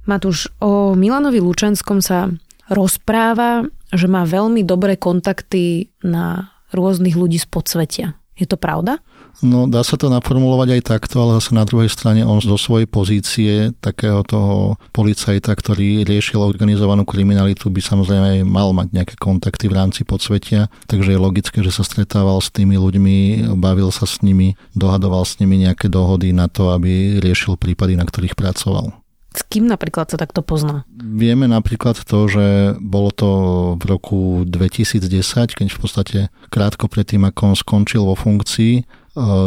Matúš, 0.10 0.50
o 0.58 0.98
Milanovi 0.98 1.38
Lučenskom 1.38 2.02
sa 2.02 2.34
rozpráva, 2.66 3.70
že 3.94 4.10
má 4.10 4.26
veľmi 4.26 4.66
dobré 4.66 4.98
kontakty 4.98 5.94
na 6.02 6.50
rôznych 6.74 7.14
ľudí 7.14 7.38
z 7.38 7.46
podsvetia. 7.46 8.08
Je 8.40 8.48
to 8.48 8.56
pravda? 8.56 9.04
No, 9.44 9.68
dá 9.68 9.84
sa 9.84 10.00
to 10.00 10.08
naformulovať 10.08 10.80
aj 10.80 10.82
takto, 10.84 11.20
ale 11.20 11.40
zase 11.40 11.52
na 11.56 11.68
druhej 11.68 11.92
strane 11.92 12.24
on 12.24 12.40
zo 12.40 12.56
svojej 12.56 12.88
pozície 12.88 13.72
takého 13.84 14.24
toho 14.24 14.80
policajta, 14.96 15.52
ktorý 15.56 16.08
riešil 16.08 16.40
organizovanú 16.40 17.04
kriminalitu, 17.04 17.68
by 17.68 17.80
samozrejme 17.84 18.26
aj 18.40 18.42
mal 18.48 18.72
mať 18.72 18.96
nejaké 18.96 19.16
kontakty 19.20 19.68
v 19.68 19.78
rámci 19.80 20.02
podsvetia, 20.08 20.72
takže 20.88 21.16
je 21.16 21.20
logické, 21.20 21.60
že 21.64 21.72
sa 21.72 21.84
stretával 21.84 22.40
s 22.40 22.52
tými 22.52 22.80
ľuďmi, 22.80 23.48
bavil 23.60 23.92
sa 23.92 24.08
s 24.08 24.24
nimi, 24.24 24.56
dohadoval 24.76 25.24
s 25.24 25.40
nimi 25.40 25.60
nejaké 25.64 25.88
dohody 25.92 26.32
na 26.32 26.52
to, 26.52 26.72
aby 26.72 27.20
riešil 27.20 27.60
prípady, 27.60 28.00
na 28.00 28.08
ktorých 28.08 28.36
pracoval. 28.36 28.92
S 29.30 29.46
kým 29.46 29.70
napríklad 29.70 30.10
sa 30.10 30.18
takto 30.18 30.42
pozná? 30.42 30.90
Vieme 30.98 31.46
napríklad 31.46 32.02
to, 32.02 32.20
že 32.26 32.74
bolo 32.82 33.14
to 33.14 33.30
v 33.78 33.84
roku 33.86 34.20
2010, 34.50 35.54
keď 35.54 35.68
v 35.70 35.80
podstate 35.80 36.20
krátko 36.50 36.90
predtým, 36.90 37.22
ako 37.30 37.54
on 37.54 37.56
skončil 37.56 38.10
vo 38.10 38.18
funkcii, 38.18 38.74
e, 38.82 38.84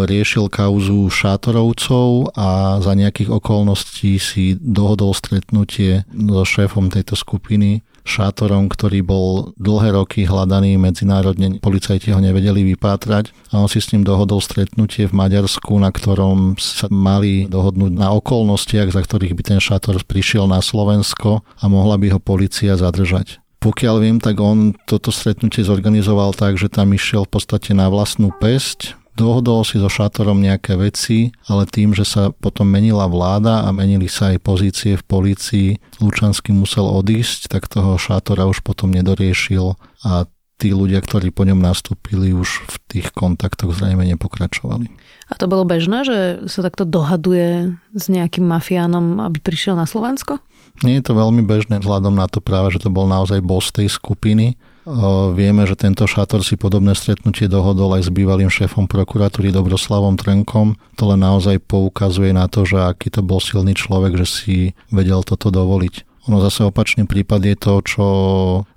riešil 0.06 0.46
kauzu 0.46 1.10
šátorovcov 1.10 2.30
a 2.38 2.78
za 2.78 2.92
nejakých 2.94 3.34
okolností 3.34 4.22
si 4.22 4.54
dohodol 4.54 5.18
stretnutie 5.18 6.06
so 6.14 6.46
šéfom 6.46 6.86
tejto 6.86 7.18
skupiny 7.18 7.82
šátorom, 8.02 8.66
ktorý 8.70 9.00
bol 9.02 9.54
dlhé 9.58 9.94
roky 9.94 10.26
hľadaný 10.26 10.78
medzinárodne, 10.78 11.58
policajti 11.62 12.10
ho 12.10 12.18
nevedeli 12.18 12.66
vypátrať 12.74 13.30
a 13.54 13.62
on 13.62 13.70
si 13.70 13.78
s 13.78 13.90
ním 13.94 14.02
dohodol 14.02 14.42
stretnutie 14.42 15.06
v 15.06 15.16
Maďarsku, 15.16 15.72
na 15.78 15.94
ktorom 15.94 16.58
sa 16.58 16.90
mali 16.90 17.46
dohodnúť 17.46 17.92
na 17.94 18.10
okolnostiach, 18.14 18.90
za 18.90 19.02
ktorých 19.02 19.34
by 19.38 19.42
ten 19.42 19.60
šátor 19.62 20.02
prišiel 20.02 20.50
na 20.50 20.58
Slovensko 20.58 21.42
a 21.42 21.64
mohla 21.70 21.96
by 21.98 22.14
ho 22.14 22.20
policia 22.20 22.74
zadržať. 22.74 23.42
Pokiaľ 23.62 23.96
viem, 24.02 24.18
tak 24.18 24.42
on 24.42 24.74
toto 24.90 25.14
stretnutie 25.14 25.62
zorganizoval 25.62 26.34
tak, 26.34 26.58
že 26.58 26.66
tam 26.66 26.90
išiel 26.90 27.30
v 27.30 27.38
podstate 27.38 27.70
na 27.78 27.86
vlastnú 27.86 28.34
pesť, 28.34 28.98
Dohodol 29.12 29.60
si 29.68 29.76
so 29.76 29.92
Šátorom 29.92 30.40
nejaké 30.40 30.72
veci, 30.80 31.36
ale 31.44 31.68
tým, 31.68 31.92
že 31.92 32.08
sa 32.08 32.32
potom 32.32 32.64
menila 32.64 33.04
vláda 33.04 33.68
a 33.68 33.68
menili 33.68 34.08
sa 34.08 34.32
aj 34.32 34.38
pozície 34.40 34.96
v 34.96 35.04
polícii, 35.04 35.68
Lučanský 36.00 36.56
musel 36.56 36.88
odísť, 36.88 37.52
tak 37.52 37.68
toho 37.68 38.00
Šátora 38.00 38.48
už 38.48 38.64
potom 38.64 38.88
nedoriešil 38.88 39.76
a 40.08 40.24
tí 40.56 40.70
ľudia, 40.70 41.02
ktorí 41.02 41.34
po 41.34 41.42
ňom 41.42 41.58
nastúpili, 41.58 42.30
už 42.30 42.62
v 42.70 42.76
tých 42.86 43.06
kontaktoch 43.10 43.74
zrejme 43.74 44.06
nepokračovali. 44.14 44.86
A 45.26 45.32
to 45.34 45.50
bolo 45.50 45.66
bežné, 45.66 46.06
že 46.06 46.18
sa 46.46 46.62
takto 46.62 46.86
dohaduje 46.86 47.74
s 47.92 48.04
nejakým 48.06 48.46
mafiánom, 48.46 49.18
aby 49.26 49.42
prišiel 49.42 49.74
na 49.74 49.90
Slovensko? 49.90 50.38
Nie 50.86 51.02
je 51.02 51.10
to 51.10 51.18
veľmi 51.18 51.42
bežné 51.42 51.82
vzhľadom 51.82 52.14
na 52.14 52.30
to 52.30 52.38
práve, 52.38 52.72
že 52.72 52.86
to 52.86 52.94
bol 52.94 53.10
naozaj 53.10 53.42
boss 53.42 53.74
tej 53.74 53.90
skupiny 53.90 54.54
Vieme, 55.38 55.62
že 55.62 55.78
tento 55.78 56.10
šátor 56.10 56.42
si 56.42 56.58
podobné 56.58 56.98
stretnutie 56.98 57.46
dohodol 57.46 57.94
aj 57.94 58.06
s 58.06 58.10
bývalým 58.10 58.50
šéfom 58.50 58.90
prokuratúry 58.90 59.54
Dobroslavom 59.54 60.18
Trnkom. 60.18 60.74
To 60.98 61.02
len 61.14 61.22
naozaj 61.22 61.62
poukazuje 61.62 62.34
na 62.34 62.50
to, 62.50 62.66
že 62.66 62.82
aký 62.82 63.06
to 63.06 63.22
bol 63.22 63.38
silný 63.38 63.78
človek, 63.78 64.18
že 64.18 64.26
si 64.26 64.56
vedel 64.90 65.22
toto 65.22 65.54
dovoliť. 65.54 66.11
Ono 66.30 66.38
zase 66.38 66.62
opačný 66.62 67.02
prípad 67.10 67.42
je 67.42 67.56
to, 67.58 67.74
čo 67.82 68.06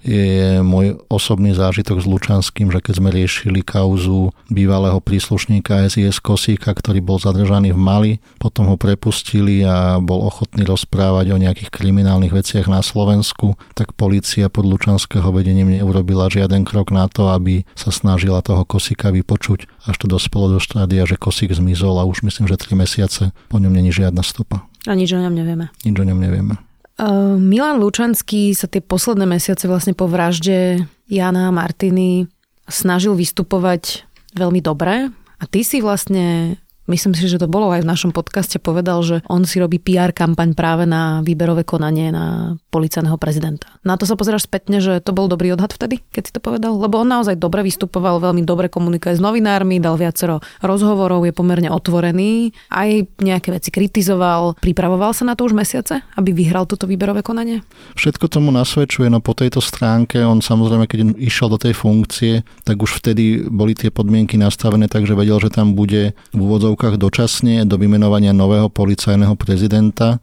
je 0.02 0.66
môj 0.66 0.98
osobný 1.14 1.54
zážitok 1.54 2.02
s 2.02 2.10
Lučanským, 2.10 2.74
že 2.74 2.82
keď 2.82 2.94
sme 2.98 3.14
riešili 3.14 3.62
kauzu 3.62 4.34
bývalého 4.50 4.98
príslušníka 4.98 5.86
SIS 5.86 6.18
Kosíka, 6.18 6.74
ktorý 6.74 7.06
bol 7.06 7.22
zadržaný 7.22 7.70
v 7.70 7.78
Mali, 7.78 8.12
potom 8.42 8.66
ho 8.66 8.82
prepustili 8.82 9.62
a 9.62 10.02
bol 10.02 10.26
ochotný 10.26 10.66
rozprávať 10.66 11.38
o 11.38 11.38
nejakých 11.38 11.70
kriminálnych 11.70 12.34
veciach 12.34 12.66
na 12.66 12.82
Slovensku, 12.82 13.54
tak 13.78 13.94
policia 13.94 14.50
pod 14.50 14.66
Lučanského 14.66 15.30
vedením 15.30 15.70
neurobila 15.70 16.34
žiaden 16.34 16.66
krok 16.66 16.90
na 16.90 17.06
to, 17.06 17.30
aby 17.30 17.62
sa 17.78 17.94
snažila 17.94 18.42
toho 18.42 18.66
Kosíka 18.66 19.14
vypočuť, 19.14 19.70
až 19.86 19.96
to 20.02 20.10
dospelo 20.10 20.50
do 20.50 20.58
štádia, 20.58 21.06
že 21.06 21.14
Kosík 21.14 21.54
zmizol 21.54 22.02
a 22.02 22.10
už 22.10 22.26
myslím, 22.26 22.50
že 22.50 22.58
3 22.58 22.74
mesiace 22.74 23.38
po 23.54 23.62
ňom 23.62 23.70
není 23.70 23.94
žiadna 23.94 24.26
stopa. 24.26 24.66
A 24.90 24.98
nič 24.98 25.14
o 25.14 25.22
ňom 25.22 25.34
nevieme. 25.34 25.70
Nič 25.86 25.94
o 25.94 26.06
ňom 26.06 26.18
nevieme. 26.18 26.65
Uh, 26.96 27.36
Milan 27.36 27.84
Lučanský 27.84 28.56
sa 28.56 28.72
tie 28.72 28.80
posledné 28.80 29.28
mesiace 29.28 29.68
vlastne 29.68 29.92
po 29.92 30.08
vražde 30.08 30.88
Jana 31.12 31.52
a 31.52 31.56
Martiny 31.56 32.32
snažil 32.72 33.14
vystupovať 33.20 34.08
veľmi 34.32 34.64
dobre. 34.64 35.12
A 35.12 35.44
ty 35.44 35.68
si 35.68 35.84
vlastne 35.84 36.56
myslím 36.88 37.14
si, 37.18 37.26
že 37.30 37.42
to 37.42 37.50
bolo 37.50 37.74
aj 37.74 37.84
v 37.84 37.90
našom 37.90 38.12
podcaste, 38.16 38.58
povedal, 38.62 39.02
že 39.02 39.22
on 39.30 39.46
si 39.46 39.62
robí 39.62 39.78
PR 39.82 40.14
kampaň 40.14 40.54
práve 40.58 40.86
na 40.86 41.22
výberové 41.26 41.66
konanie 41.66 42.10
na 42.14 42.58
policajného 42.70 43.18
prezidenta. 43.18 43.68
Na 43.82 43.96
to 43.96 44.08
sa 44.08 44.18
pozeráš 44.18 44.48
spätne, 44.50 44.82
že 44.82 45.02
to 45.02 45.12
bol 45.16 45.30
dobrý 45.30 45.54
odhad 45.54 45.74
vtedy, 45.74 46.02
keď 46.12 46.24
si 46.28 46.32
to 46.34 46.42
povedal? 46.42 46.76
Lebo 46.78 47.02
on 47.02 47.10
naozaj 47.10 47.40
dobre 47.40 47.66
vystupoval, 47.66 48.22
veľmi 48.22 48.44
dobre 48.44 48.68
komunikuje 48.70 49.18
s 49.18 49.22
novinármi, 49.22 49.82
dal 49.82 49.98
viacero 49.98 50.42
rozhovorov, 50.62 51.26
je 51.26 51.34
pomerne 51.34 51.70
otvorený, 51.72 52.54
aj 52.70 53.08
nejaké 53.22 53.50
veci 53.56 53.70
kritizoval. 53.72 54.60
Pripravoval 54.60 55.16
sa 55.16 55.24
na 55.26 55.34
to 55.34 55.48
už 55.48 55.56
mesiace, 55.56 56.04
aby 56.16 56.36
vyhral 56.36 56.68
toto 56.70 56.86
výberové 56.86 57.26
konanie? 57.26 57.64
Všetko 57.96 58.28
tomu 58.28 58.52
nasvedčuje, 58.52 59.08
no 59.10 59.24
po 59.24 59.34
tejto 59.34 59.64
stránke 59.64 60.22
on 60.22 60.44
samozrejme, 60.44 60.86
keď 60.86 61.00
išiel 61.16 61.50
do 61.50 61.58
tej 61.58 61.74
funkcie, 61.74 62.44
tak 62.68 62.78
už 62.80 63.02
vtedy 63.02 63.48
boli 63.48 63.74
tie 63.74 63.90
podmienky 63.90 64.36
nastavené, 64.36 64.92
takže 64.92 65.16
vedel, 65.16 65.40
že 65.40 65.54
tam 65.54 65.74
bude 65.74 66.14
v 66.36 66.42
úvodzovkách 66.76 67.00
dočasne 67.00 67.64
do 67.64 67.80
vymenovania 67.80 68.36
nového 68.36 68.68
policajného 68.68 69.32
prezidenta 69.40 70.20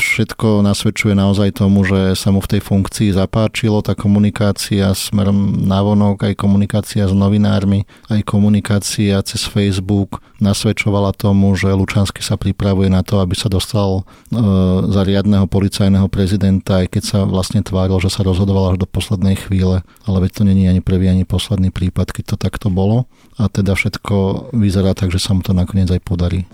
všetko 0.00 0.64
nasvedčuje 0.64 1.12
naozaj 1.12 1.60
tomu, 1.60 1.84
že 1.84 2.16
sa 2.16 2.32
mu 2.32 2.40
v 2.40 2.56
tej 2.56 2.60
funkcii 2.64 3.12
zapáčilo 3.12 3.84
tá 3.84 3.92
komunikácia 3.92 4.88
smerom 4.96 5.68
navonok, 5.68 6.32
aj 6.32 6.40
komunikácia 6.40 7.04
s 7.04 7.12
novinármi, 7.12 7.84
aj 8.08 8.24
komunikácia 8.24 9.20
cez 9.20 9.44
Facebook 9.44 10.24
nasvedčovala 10.40 11.12
tomu, 11.12 11.52
že 11.60 11.76
Lučanský 11.76 12.24
sa 12.24 12.40
pripravuje 12.40 12.88
na 12.88 13.04
to, 13.04 13.20
aby 13.20 13.36
sa 13.36 13.52
dostal 13.52 14.00
e, 14.00 14.40
za 14.88 15.04
riadneho 15.04 15.44
policajného 15.44 16.08
prezidenta, 16.08 16.80
aj 16.80 16.96
keď 16.96 17.02
sa 17.04 17.18
vlastne 17.28 17.60
tváril, 17.60 18.00
že 18.00 18.08
sa 18.08 18.24
rozhodoval 18.24 18.74
až 18.74 18.76
do 18.80 18.88
poslednej 18.88 19.36
chvíle, 19.36 19.84
ale 20.08 20.16
veď 20.24 20.40
to 20.40 20.42
není 20.48 20.72
ani 20.72 20.80
prvý, 20.80 21.12
ani 21.12 21.28
posledný 21.28 21.68
prípad, 21.68 22.16
keď 22.16 22.24
to 22.32 22.36
takto 22.40 22.72
bolo 22.72 23.12
a 23.36 23.52
teda 23.52 23.76
všetko 23.76 24.48
vyzerá 24.56 24.96
tak, 24.96 25.12
že 25.12 25.20
sa 25.20 25.36
mu 25.36 25.44
to 25.44 25.52
nakoniec 25.52 25.92
aj 25.92 26.00
podarí. 26.00 26.48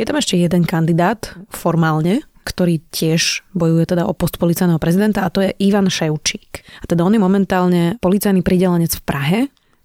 Je 0.00 0.08
tam 0.08 0.16
ešte 0.16 0.40
jeden 0.40 0.64
kandidát 0.64 1.36
formálne, 1.52 2.24
ktorý 2.48 2.80
tiež 2.88 3.44
bojuje 3.52 3.84
teda 3.84 4.08
o 4.08 4.16
post 4.16 4.40
policajného 4.40 4.80
prezidenta 4.80 5.28
a 5.28 5.28
to 5.28 5.44
je 5.44 5.52
Ivan 5.60 5.92
Ševčík. 5.92 6.64
A 6.80 6.88
teda 6.88 7.04
on 7.04 7.12
je 7.12 7.20
momentálne 7.20 8.00
policajný 8.00 8.40
pridelenec 8.40 8.96
v 8.96 9.04
Prahe. 9.04 9.40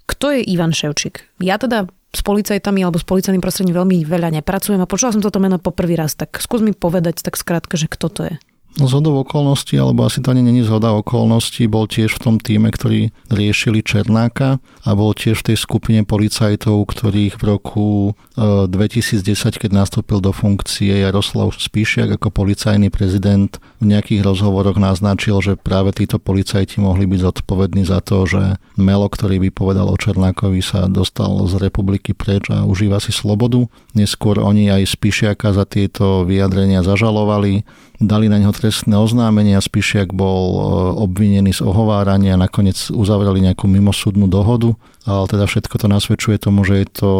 Kto 0.08 0.32
je 0.32 0.40
Ivan 0.48 0.72
Ševčík? 0.72 1.44
Ja 1.44 1.60
teda 1.60 1.92
s 2.16 2.24
policajtami 2.24 2.80
alebo 2.80 2.96
s 2.96 3.04
policajným 3.04 3.44
prostredím 3.44 3.76
veľmi 3.76 4.08
veľa 4.08 4.40
nepracujem 4.40 4.80
a 4.80 4.88
počula 4.88 5.12
som 5.12 5.20
toto 5.20 5.44
meno 5.44 5.60
po 5.60 5.76
prvý 5.76 6.00
raz, 6.00 6.16
tak 6.16 6.40
skús 6.40 6.64
mi 6.64 6.72
povedať 6.72 7.20
tak 7.20 7.36
skrátka, 7.36 7.76
že 7.76 7.92
kto 7.92 8.08
to 8.08 8.22
je. 8.32 8.36
Zhodou 8.76 9.24
okolností, 9.24 9.80
alebo 9.80 10.04
asi 10.04 10.20
to 10.20 10.36
ani 10.36 10.44
není 10.44 10.60
zhoda 10.60 10.92
okolností, 11.00 11.64
bol 11.72 11.88
tiež 11.88 12.20
v 12.20 12.24
tom 12.28 12.36
týme, 12.44 12.68
ktorí 12.68 13.16
riešili 13.32 13.80
Černáka 13.80 14.60
a 14.84 14.90
bol 14.92 15.16
tiež 15.16 15.40
v 15.40 15.56
tej 15.56 15.58
skupine 15.64 16.04
policajtov, 16.04 16.84
ktorých 16.84 17.40
v 17.40 17.44
roku 17.48 17.88
2010, 18.36 19.32
e, 19.32 19.64
keď 19.64 19.72
nastúpil 19.72 20.20
do 20.20 20.36
funkcie 20.36 20.92
Jaroslav 20.92 21.56
Spíšiak 21.56 22.20
ako 22.20 22.36
policajný 22.36 22.92
prezident, 22.92 23.64
v 23.80 23.96
nejakých 23.96 24.28
rozhovoroch 24.28 24.76
naznačil, 24.76 25.40
že 25.40 25.56
práve 25.56 25.96
títo 25.96 26.20
policajti 26.20 26.84
mohli 26.84 27.08
byť 27.08 27.20
zodpovední 27.32 27.88
za 27.88 28.04
to, 28.04 28.28
že 28.28 28.60
Melo, 28.76 29.08
ktorý 29.08 29.40
by 29.40 29.50
povedal 29.56 29.88
o 29.88 29.96
Černákovi, 29.96 30.60
sa 30.60 30.92
dostal 30.92 31.32
z 31.48 31.64
republiky 31.64 32.12
preč 32.12 32.52
a 32.52 32.68
užíva 32.68 33.00
si 33.00 33.16
slobodu. 33.16 33.72
Neskôr 33.96 34.36
oni 34.44 34.68
aj 34.68 35.00
Spíšiaka 35.00 35.56
za 35.56 35.64
tieto 35.64 36.28
vyjadrenia 36.28 36.84
zažalovali 36.84 37.64
dali 38.00 38.28
na 38.28 38.42
neho 38.42 38.52
trestné 38.52 38.96
oznámenie 38.96 39.56
a 39.56 39.64
Spišiak 39.64 40.12
bol 40.12 40.44
e, 40.56 40.60
obvinený 41.00 41.56
z 41.56 41.62
ohovárania 41.64 42.36
a 42.36 42.42
nakoniec 42.42 42.90
uzavreli 42.92 43.44
nejakú 43.46 43.68
mimosúdnu 43.68 44.28
dohodu, 44.28 44.76
ale 45.08 45.26
teda 45.30 45.46
všetko 45.48 45.76
to 45.80 45.88
nasvedčuje 45.88 46.38
tomu, 46.40 46.68
že 46.68 46.84
je 46.84 46.88
to 46.92 47.12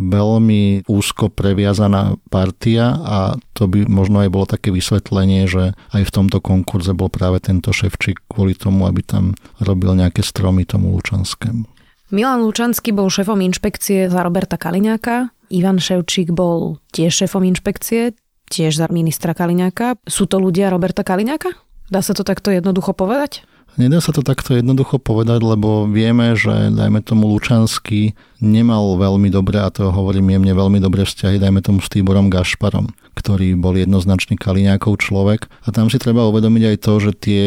veľmi 0.00 0.88
úzko 0.88 1.28
previazaná 1.28 2.16
partia 2.32 2.96
a 2.96 3.18
to 3.52 3.68
by 3.68 3.84
možno 3.84 4.24
aj 4.24 4.30
bolo 4.32 4.48
také 4.48 4.72
vysvetlenie, 4.72 5.44
že 5.44 5.76
aj 5.92 6.02
v 6.08 6.14
tomto 6.14 6.40
konkurze 6.40 6.96
bol 6.96 7.12
práve 7.12 7.44
tento 7.44 7.68
ševčík 7.68 8.24
kvôli 8.24 8.56
tomu, 8.56 8.88
aby 8.88 9.04
tam 9.04 9.36
robil 9.60 9.92
nejaké 9.92 10.24
stromy 10.24 10.64
tomu 10.64 10.96
Lučanskému. 10.96 11.68
Milan 12.10 12.42
Lučanský 12.42 12.90
bol 12.90 13.12
šéfom 13.12 13.38
inšpekcie 13.38 14.10
za 14.10 14.24
Roberta 14.24 14.58
Kaliňáka, 14.58 15.30
Ivan 15.50 15.78
Ševčík 15.78 16.34
bol 16.34 16.80
tiež 16.90 17.26
šéfom 17.26 17.42
inšpekcie, 17.46 18.16
tiež 18.50 18.82
za 18.82 18.86
ministra 18.90 19.32
Kaliňáka. 19.32 20.02
Sú 20.10 20.26
to 20.26 20.42
ľudia 20.42 20.68
Roberta 20.68 21.06
Kaliňáka? 21.06 21.54
Dá 21.88 22.02
sa 22.02 22.12
to 22.12 22.26
takto 22.26 22.50
jednoducho 22.50 22.92
povedať? 22.92 23.46
Nedá 23.78 24.02
sa 24.02 24.10
to 24.10 24.26
takto 24.26 24.58
jednoducho 24.58 24.98
povedať, 24.98 25.46
lebo 25.46 25.86
vieme, 25.86 26.34
že 26.34 26.74
dajme 26.74 27.06
tomu 27.06 27.30
Lučanský 27.30 28.18
nemal 28.40 28.96
veľmi 28.96 29.28
dobré, 29.28 29.60
a 29.60 29.70
to 29.70 29.92
hovorím 29.92 30.34
jemne, 30.34 30.52
veľmi 30.56 30.80
dobré 30.82 31.04
vzťahy, 31.04 31.38
dajme 31.38 31.60
tomu 31.60 31.78
s 31.84 31.88
Týborom 31.92 32.32
Gašparom 32.32 32.90
ktorý 33.20 33.58
bol 33.58 33.76
jednoznačný 33.76 34.40
Kaliňákov 34.40 35.02
človek. 35.02 35.44
A 35.66 35.74
tam 35.74 35.92
si 35.92 36.00
treba 36.00 36.24
uvedomiť 36.30 36.62
aj 36.72 36.76
to, 36.80 36.92
že 37.02 37.10
tie 37.20 37.44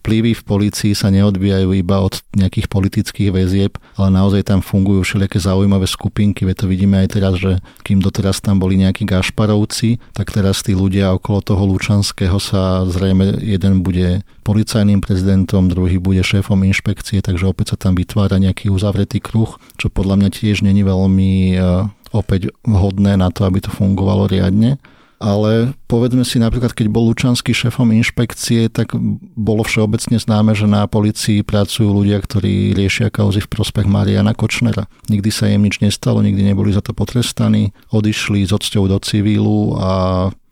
vplyvy 0.00 0.38
v 0.38 0.42
policii 0.46 0.92
sa 0.94 1.10
neodbijajú 1.10 1.74
iba 1.74 1.98
od 1.98 2.22
nejakých 2.38 2.70
politických 2.70 3.34
väzieb, 3.34 3.74
ale 3.98 4.14
naozaj 4.14 4.46
tam 4.46 4.62
fungujú 4.62 5.02
všelijaké 5.02 5.42
zaujímavé 5.42 5.90
skupinky. 5.90 6.46
Veď 6.46 6.64
to 6.64 6.66
vidíme 6.70 7.02
aj 7.02 7.08
teraz, 7.10 7.34
že 7.42 7.58
kým 7.82 7.98
doteraz 7.98 8.38
tam 8.38 8.62
boli 8.62 8.78
nejakí 8.78 9.02
Gašparovci, 9.02 9.98
tak 10.14 10.30
teraz 10.30 10.62
tí 10.62 10.78
ľudia 10.78 11.10
okolo 11.16 11.42
toho 11.42 11.66
Lučanského 11.66 12.38
sa 12.38 12.86
zrejme 12.86 13.42
jeden 13.42 13.82
bude 13.82 14.22
policajným 14.46 15.02
prezidentom, 15.02 15.66
druhý 15.66 15.98
bude 15.98 16.22
šéfom 16.22 16.62
inšpekcie, 16.70 17.18
takže 17.18 17.50
opäť 17.50 17.74
sa 17.74 17.90
tam 17.90 17.98
vytvára 17.98 18.38
nejaký 18.38 18.70
uzavretý 18.70 19.18
kruh, 19.18 19.58
čo 19.74 19.90
podľa 19.90 20.22
mňa 20.22 20.28
tiež 20.36 20.60
není 20.60 20.84
veľmi 20.84 21.32
eh, 21.56 21.88
opäť 22.12 22.52
vhodné 22.68 23.16
na 23.16 23.32
to, 23.32 23.48
aby 23.48 23.64
to 23.64 23.72
fungovalo 23.72 24.28
riadne 24.28 24.76
ale 25.16 25.72
povedzme 25.88 26.24
si 26.28 26.36
napríklad, 26.36 26.76
keď 26.76 26.92
bol 26.92 27.08
Lučanský 27.08 27.56
šéfom 27.56 27.88
inšpekcie, 27.88 28.68
tak 28.68 28.92
bolo 29.36 29.64
všeobecne 29.64 30.20
známe, 30.20 30.52
že 30.52 30.68
na 30.68 30.84
policii 30.84 31.40
pracujú 31.40 31.88
ľudia, 31.88 32.20
ktorí 32.20 32.76
riešia 32.76 33.08
kauzy 33.08 33.40
v 33.40 33.48
prospech 33.48 33.88
Mariana 33.88 34.36
Kočnera. 34.36 34.84
Nikdy 35.08 35.30
sa 35.32 35.48
im 35.48 35.64
nič 35.64 35.80
nestalo, 35.80 36.20
nikdy 36.20 36.44
neboli 36.44 36.72
za 36.72 36.84
to 36.84 36.92
potrestaní, 36.92 37.72
odišli 37.92 38.44
s 38.44 38.52
odsťou 38.52 38.92
do 38.92 38.98
civilu 39.00 39.76
a 39.80 39.90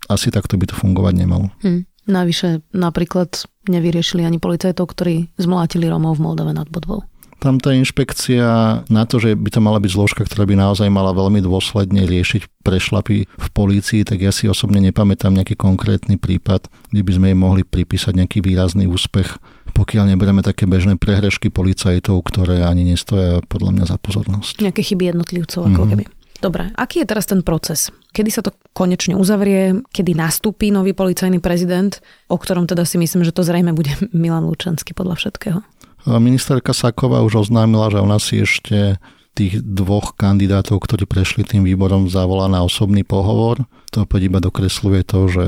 asi 0.09 0.33
takto 0.33 0.57
by 0.57 0.69
to 0.69 0.77
fungovať 0.77 1.15
nemalo. 1.17 1.53
Hm. 1.61 1.85
Navyše 2.05 2.69
napríklad 2.77 3.49
nevyriešili 3.65 4.29
ani 4.29 4.37
policajtov, 4.37 4.93
ktorí 4.93 5.33
zmlátili 5.41 5.89
Romov 5.89 6.21
v 6.21 6.25
Moldave 6.29 6.53
nad 6.53 6.69
Bodvou 6.69 7.09
tam 7.45 7.61
tá 7.61 7.77
inšpekcia 7.77 8.49
na 8.89 9.03
to, 9.05 9.21
že 9.21 9.37
by 9.37 9.53
to 9.53 9.61
mala 9.61 9.77
byť 9.77 9.93
zložka, 9.93 10.25
ktorá 10.25 10.49
by 10.49 10.57
naozaj 10.57 10.89
mala 10.89 11.13
veľmi 11.13 11.45
dôsledne 11.45 12.09
riešiť 12.09 12.65
prešlapy 12.65 13.29
v 13.29 13.49
polícii, 13.53 14.01
tak 14.09 14.25
ja 14.25 14.33
si 14.33 14.49
osobne 14.49 14.81
nepamätám 14.81 15.37
nejaký 15.37 15.53
konkrétny 15.61 16.17
prípad, 16.17 16.73
kde 16.89 17.03
by 17.05 17.13
sme 17.13 17.27
jej 17.31 17.39
mohli 17.39 17.63
pripísať 17.69 18.17
nejaký 18.17 18.41
výrazný 18.41 18.89
úspech, 18.89 19.37
pokiaľ 19.77 20.17
neberieme 20.17 20.41
také 20.41 20.65
bežné 20.65 20.97
prehrešky 20.97 21.53
policajtov, 21.53 22.25
ktoré 22.25 22.65
ani 22.65 22.89
nestoja 22.89 23.45
podľa 23.45 23.71
mňa 23.77 23.85
za 23.93 23.97
pozornosť. 24.01 24.65
Nejaké 24.65 24.81
chyby 24.81 25.13
jednotlivcov, 25.13 25.69
ako 25.69 25.71
mm-hmm. 25.85 25.93
keby. 25.93 26.05
Dobre, 26.45 26.69
aký 26.77 27.01
je 27.01 27.09
teraz 27.09 27.25
ten 27.25 27.41
proces? 27.41 27.89
Kedy 28.13 28.29
sa 28.29 28.45
to 28.45 28.53
konečne 28.77 29.17
uzavrie, 29.17 29.81
kedy 29.97 30.13
nastúpi 30.13 30.69
nový 30.69 30.93
policajný 30.93 31.41
prezident, 31.41 32.05
o 32.29 32.37
ktorom 32.37 32.69
teda 32.69 32.85
si 32.85 33.01
myslím, 33.01 33.25
že 33.25 33.33
to 33.33 33.41
zrejme 33.41 33.73
bude 33.73 33.97
Milan 34.13 34.45
Lučanský 34.45 34.93
podľa 34.93 35.17
všetkého? 35.21 35.59
Ministerka 36.07 36.77
Saková 36.77 37.25
už 37.25 37.49
oznámila, 37.49 37.89
že 37.89 37.99
ona 38.01 38.21
si 38.21 38.45
ešte 38.45 39.01
tých 39.35 39.67
dvoch 39.67 40.15
kandidátov, 40.15 40.79
ktorí 40.79 41.11
prešli 41.11 41.43
tým 41.43 41.67
výborom, 41.67 42.07
zavolá 42.07 42.47
na 42.47 42.63
osobný 42.63 43.03
pohovor. 43.03 43.67
To 43.91 44.07
opäť 44.07 44.31
iba 44.31 44.39
dokresluje 44.39 45.03
to, 45.03 45.27
že 45.27 45.47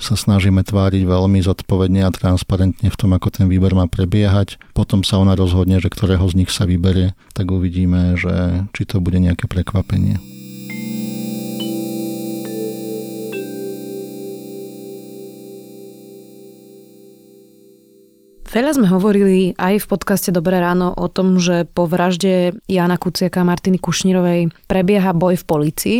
sa 0.00 0.14
snažíme 0.16 0.64
tváriť 0.64 1.04
veľmi 1.04 1.44
zodpovedne 1.44 2.08
a 2.08 2.14
transparentne 2.14 2.88
v 2.88 2.96
tom, 2.96 3.12
ako 3.12 3.28
ten 3.28 3.46
výber 3.52 3.76
má 3.76 3.84
prebiehať. 3.84 4.56
Potom 4.72 5.04
sa 5.04 5.20
ona 5.20 5.36
rozhodne, 5.36 5.76
že 5.76 5.92
ktorého 5.92 6.24
z 6.24 6.44
nich 6.44 6.50
sa 6.50 6.64
vyberie, 6.64 7.12
tak 7.36 7.52
uvidíme, 7.52 8.16
že 8.16 8.64
či 8.72 8.88
to 8.88 9.04
bude 9.04 9.20
nejaké 9.20 9.44
prekvapenie. 9.44 10.37
Veľa 18.48 18.80
sme 18.80 18.88
hovorili 18.88 19.52
aj 19.60 19.84
v 19.84 19.86
podcaste 19.92 20.32
Dobré 20.32 20.56
ráno 20.56 20.96
o 20.96 21.04
tom, 21.12 21.36
že 21.36 21.68
po 21.68 21.84
vražde 21.84 22.56
Jana 22.64 22.96
Kuciaka 22.96 23.44
a 23.44 23.48
Martiny 23.48 23.76
Kušnírovej 23.76 24.48
prebieha 24.64 25.12
boj 25.12 25.36
v 25.36 25.44
policii. 25.44 25.98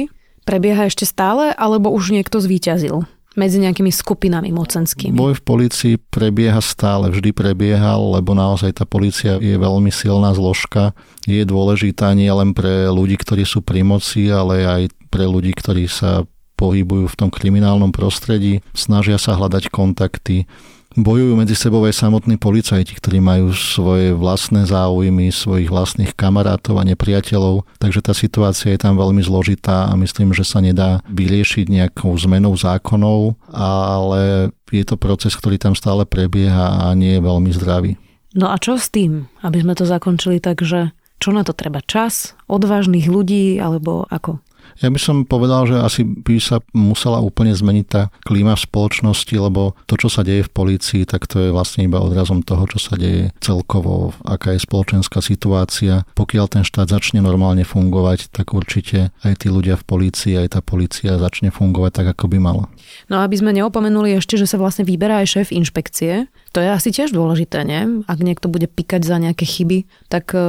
Prebieha 0.48 0.88
ešte 0.88 1.04
stále, 1.04 1.52
alebo 1.52 1.92
už 1.92 2.16
niekto 2.16 2.40
zvíťazil? 2.40 3.04
medzi 3.38 3.62
nejakými 3.62 3.94
skupinami 3.94 4.50
mocenskými. 4.50 5.14
Boj 5.14 5.38
v 5.38 5.46
policii 5.46 5.94
prebieha 6.11 6.58
stále, 6.58 7.06
vždy 7.06 7.30
prebiehal, 7.30 8.18
lebo 8.18 8.34
naozaj 8.34 8.82
tá 8.82 8.84
policia 8.88 9.38
je 9.38 9.54
veľmi 9.54 9.94
silná 9.94 10.34
zložka. 10.34 10.90
Je 11.22 11.46
dôležitá 11.46 12.11
nie 12.18 12.26
len 12.34 12.50
pre 12.50 12.90
ľudí, 12.90 13.14
ktorí 13.14 13.46
sú 13.46 13.62
pri 13.62 13.87
moci, 13.87 14.26
ale 14.26 14.66
aj 14.66 14.82
pre 15.06 15.30
ľudí, 15.30 15.54
ktorí 15.54 15.87
sa 15.87 16.26
pohybujú 16.58 17.06
v 17.06 17.14
tom 17.14 17.30
kriminálnom 17.30 17.94
prostredí, 17.94 18.66
snažia 18.74 19.22
sa 19.22 19.38
hľadať 19.38 19.70
kontakty, 19.70 20.50
bojujú 20.98 21.38
medzi 21.38 21.54
sebou 21.54 21.87
aj 21.87 21.94
samotní 21.94 22.37
policajti, 22.37 22.98
ktorí 22.98 23.22
majú 23.22 23.54
svoje 23.54 24.11
vlastné 24.12 24.66
záujmy, 24.66 25.30
svojich 25.30 25.70
vlastných 25.70 26.12
kamarátov 26.18 26.82
a 26.82 26.88
nepriateľov, 26.88 27.64
takže 27.78 28.02
tá 28.02 28.12
situácia 28.12 28.74
je 28.74 28.80
tam 28.82 28.98
veľmi 28.98 29.22
zložitá 29.22 29.88
a 29.88 29.94
myslím, 29.94 30.34
že 30.34 30.42
sa 30.42 30.58
nedá 30.58 31.00
vyriešiť 31.06 31.70
nejakou 31.70 32.12
zmenou 32.18 32.58
zákonov, 32.58 33.38
ale 33.54 34.50
je 34.74 34.84
to 34.84 34.98
proces, 34.98 35.32
ktorý 35.38 35.56
tam 35.56 35.78
stále 35.78 36.02
prebieha 36.02 36.90
a 36.90 36.92
nie 36.98 37.16
je 37.16 37.24
veľmi 37.24 37.50
zdravý. 37.54 37.94
No 38.37 38.52
a 38.52 38.61
čo 38.61 38.76
s 38.76 38.92
tým, 38.92 39.30
aby 39.40 39.64
sme 39.64 39.72
to 39.72 39.88
zakončili 39.88 40.42
tak, 40.42 40.61
že 40.61 40.92
čo 41.18 41.34
na 41.34 41.42
to 41.42 41.56
treba 41.56 41.82
čas, 41.82 42.38
odvážnych 42.46 43.11
ľudí 43.11 43.58
alebo 43.58 44.06
ako? 44.06 44.38
Ja 44.78 44.88
by 44.92 45.00
som 45.00 45.16
povedal, 45.26 45.66
že 45.66 45.76
asi 45.81 46.02
by 46.04 46.37
sa 46.38 46.61
musela 46.76 47.18
úplne 47.18 47.52
zmeniť 47.57 47.87
tá 47.88 48.02
klíma 48.24 48.54
v 48.54 48.64
spoločnosti, 48.64 49.35
lebo 49.35 49.74
to, 49.88 49.98
čo 49.98 50.09
sa 50.12 50.22
deje 50.22 50.46
v 50.46 50.54
polícii, 50.54 51.02
tak 51.09 51.26
to 51.26 51.48
je 51.48 51.54
vlastne 51.54 51.88
iba 51.88 51.98
odrazom 51.98 52.44
toho, 52.44 52.68
čo 52.70 52.78
sa 52.78 52.94
deje 52.94 53.35
celkovo, 53.42 54.14
aká 54.22 54.54
je 54.54 54.62
spoločenská 54.62 55.24
situácia. 55.24 56.07
Pokiaľ 56.14 56.46
ten 56.48 56.64
štát 56.64 56.88
začne 56.88 57.24
normálne 57.24 57.66
fungovať, 57.66 58.31
tak 58.31 58.54
určite 58.54 59.11
aj 59.24 59.44
tí 59.44 59.48
ľudia 59.50 59.74
v 59.81 59.85
polícii, 59.85 60.33
aj 60.38 60.59
tá 60.59 60.61
polícia 60.62 61.18
začne 61.18 61.50
fungovať 61.50 61.92
tak, 62.04 62.07
ako 62.14 62.31
by 62.31 62.38
mala. 62.38 62.64
No 63.11 63.20
aby 63.20 63.37
sme 63.37 63.52
neopomenuli 63.57 64.16
ešte, 64.16 64.38
že 64.38 64.48
sa 64.48 64.61
vlastne 64.61 64.87
vyberá 64.87 65.20
aj 65.24 65.28
šéf 65.38 65.48
inšpekcie, 65.50 66.31
to 66.52 66.64
je 66.64 66.68
asi 66.72 66.88
tiež 66.88 67.12
dôležité, 67.12 67.61
nie? 67.62 68.02
Ak 68.09 68.24
niekto 68.24 68.48
bude 68.48 68.66
pikať 68.66 69.04
za 69.04 69.20
nejaké 69.20 69.44
chyby, 69.44 69.85
tak 70.09 70.33
e, 70.33 70.40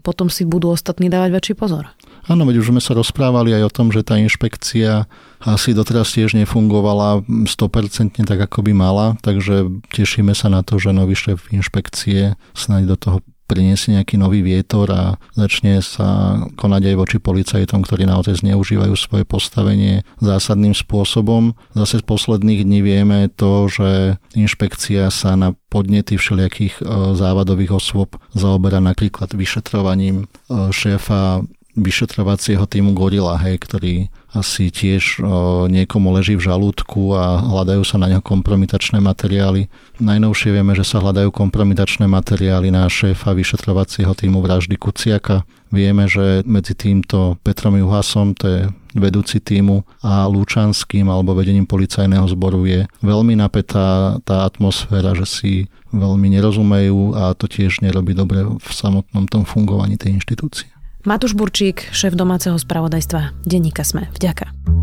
potom 0.00 0.30
si 0.30 0.46
budú 0.46 0.70
ostatní 0.70 1.10
dávať 1.10 1.30
väčší 1.34 1.54
pozor. 1.58 1.90
Áno, 2.30 2.46
veď 2.46 2.62
už 2.62 2.70
sme 2.70 2.82
sa 2.82 2.94
rozprávali 2.94 3.50
aj 3.50 3.62
o 3.66 3.74
tom, 3.74 3.90
že 3.90 4.06
tá 4.06 4.14
inšpekcia 4.14 5.10
asi 5.42 5.74
doteraz 5.74 6.14
tiež 6.14 6.38
nefungovala 6.38 7.26
100% 7.26 8.22
tak, 8.22 8.38
ako 8.38 8.62
by 8.62 8.72
mala, 8.74 9.06
takže 9.26 9.66
tešíme 9.90 10.30
sa 10.30 10.46
na 10.46 10.62
to, 10.62 10.78
že 10.78 10.94
nový 10.94 11.18
šéf 11.18 11.50
inšpekcie 11.50 12.38
snáď 12.54 12.94
do 12.94 12.96
toho 12.96 13.18
priniesie 13.52 13.92
nejaký 13.92 14.16
nový 14.16 14.40
vietor 14.40 14.88
a 14.88 15.20
začne 15.36 15.84
sa 15.84 16.40
konať 16.56 16.82
aj 16.88 16.96
voči 16.96 17.18
policajtom, 17.20 17.84
ktorí 17.84 18.08
naozaj 18.08 18.40
zneužívajú 18.40 18.94
svoje 18.96 19.28
postavenie 19.28 20.08
zásadným 20.24 20.72
spôsobom. 20.72 21.52
Zase 21.76 22.00
z 22.00 22.04
posledných 22.08 22.64
dní 22.64 22.80
vieme 22.80 23.28
to, 23.28 23.68
že 23.68 24.16
inšpekcia 24.32 25.12
sa 25.12 25.36
na 25.36 25.52
podnety 25.68 26.16
všelijakých 26.16 26.80
e, 26.80 26.82
závadových 27.12 27.76
osôb 27.76 28.16
zaoberá 28.32 28.80
napríklad 28.80 29.36
vyšetrovaním 29.36 30.24
e, 30.24 30.26
šéfa 30.72 31.44
vyšetrovacieho 31.72 32.68
týmu 32.68 32.92
Gorila, 32.92 33.40
hej, 33.40 33.56
ktorý 33.64 33.94
asi 34.32 34.68
tiež 34.68 35.20
o, 35.20 35.64
niekomu 35.68 36.12
leží 36.12 36.36
v 36.36 36.44
žalúdku 36.44 37.16
a 37.16 37.40
hľadajú 37.40 37.82
sa 37.84 37.96
na 37.96 38.12
neho 38.12 38.24
kompromitačné 38.24 39.00
materiály. 39.00 39.72
Najnovšie 40.00 40.52
vieme, 40.52 40.76
že 40.76 40.84
sa 40.84 41.00
hľadajú 41.00 41.32
kompromitačné 41.32 42.04
materiály 42.08 42.68
na 42.72 42.88
šéfa 42.88 43.32
vyšetrovacieho 43.32 44.12
týmu 44.12 44.44
vraždy 44.44 44.76
Kuciaka. 44.76 45.48
Vieme, 45.72 46.04
že 46.04 46.44
medzi 46.44 46.76
týmto 46.76 47.40
Petrom 47.40 47.80
Juhasom, 47.80 48.36
to 48.36 48.44
je 48.48 48.60
vedúci 48.92 49.40
týmu 49.40 49.88
a 50.04 50.28
Lučanským 50.28 51.08
alebo 51.08 51.32
vedením 51.32 51.64
policajného 51.64 52.28
zboru 52.28 52.68
je 52.68 52.84
veľmi 53.00 53.32
napätá 53.40 54.20
tá 54.20 54.44
atmosféra, 54.44 55.16
že 55.16 55.24
si 55.24 55.52
veľmi 55.96 56.28
nerozumejú 56.36 57.16
a 57.16 57.32
to 57.32 57.48
tiež 57.48 57.80
nerobí 57.80 58.12
dobre 58.12 58.44
v 58.44 58.68
samotnom 58.68 59.24
tom 59.28 59.48
fungovaní 59.48 59.96
tej 59.96 60.20
inštitúcie. 60.20 60.68
Matúš 61.02 61.34
Burčík, 61.34 61.90
šéf 61.90 62.14
domáceho 62.14 62.54
spravodajstva 62.54 63.34
Denníka 63.42 63.82
Sme. 63.82 64.06
Vďaka. 64.14 64.81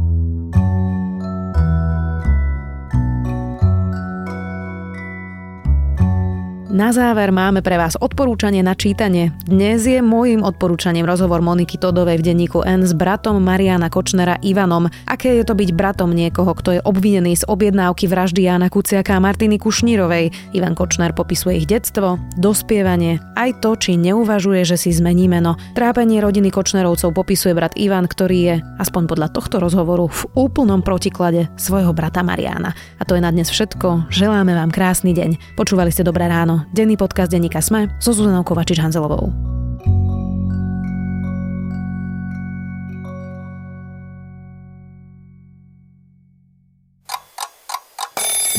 Na 6.79 6.95
záver 6.95 7.35
máme 7.35 7.59
pre 7.59 7.75
vás 7.75 7.99
odporúčanie 7.99 8.63
na 8.63 8.71
čítanie. 8.71 9.35
Dnes 9.43 9.83
je 9.83 9.99
môjim 9.99 10.39
odporúčaním 10.39 11.03
rozhovor 11.03 11.43
Moniky 11.43 11.75
Todovej 11.75 12.23
v 12.23 12.31
denníku 12.31 12.63
N 12.63 12.87
s 12.87 12.95
bratom 12.95 13.35
Mariana 13.43 13.91
Kočnera 13.91 14.39
Ivanom. 14.39 14.87
Aké 15.03 15.35
je 15.35 15.43
to 15.43 15.59
byť 15.59 15.75
bratom 15.75 16.15
niekoho, 16.15 16.47
kto 16.55 16.79
je 16.79 16.85
obvinený 16.87 17.35
z 17.35 17.43
objednávky 17.51 18.07
vraždy 18.07 18.47
Jana 18.47 18.71
Kuciaka 18.71 19.11
a 19.11 19.19
Martiny 19.19 19.59
Kušnírovej? 19.59 20.55
Ivan 20.55 20.71
Kočner 20.71 21.11
popisuje 21.11 21.59
ich 21.59 21.67
detstvo, 21.67 22.15
dospievanie, 22.39 23.19
aj 23.35 23.59
to, 23.59 23.75
či 23.75 23.99
neuvažuje, 23.99 24.63
že 24.63 24.79
si 24.79 24.95
zmení 24.95 25.27
meno. 25.27 25.59
Trápenie 25.75 26.23
rodiny 26.23 26.47
Kočnerovcov 26.47 27.11
popisuje 27.11 27.59
brat 27.59 27.75
Ivan, 27.75 28.07
ktorý 28.07 28.39
je, 28.39 28.55
aspoň 28.79 29.03
podľa 29.11 29.27
tohto 29.35 29.59
rozhovoru, 29.59 30.07
v 30.07 30.47
úplnom 30.47 30.79
protiklade 30.79 31.51
svojho 31.59 31.91
brata 31.91 32.23
Mariana. 32.23 32.71
A 32.71 33.03
to 33.03 33.19
je 33.19 33.25
na 33.27 33.35
dnes 33.35 33.51
všetko. 33.51 34.07
Želáme 34.07 34.55
vám 34.55 34.71
krásny 34.71 35.11
deň. 35.11 35.59
Počúvali 35.59 35.91
ste 35.91 36.07
Dobré 36.07 36.31
ráno 36.31 36.68
denný 36.73 36.95
podcast 36.95 37.33
denníka 37.33 37.59
Sme 37.61 37.89
so 37.97 38.13
Zuzanou 38.13 38.45
Kovačič-Hanzelovou. 38.45 39.49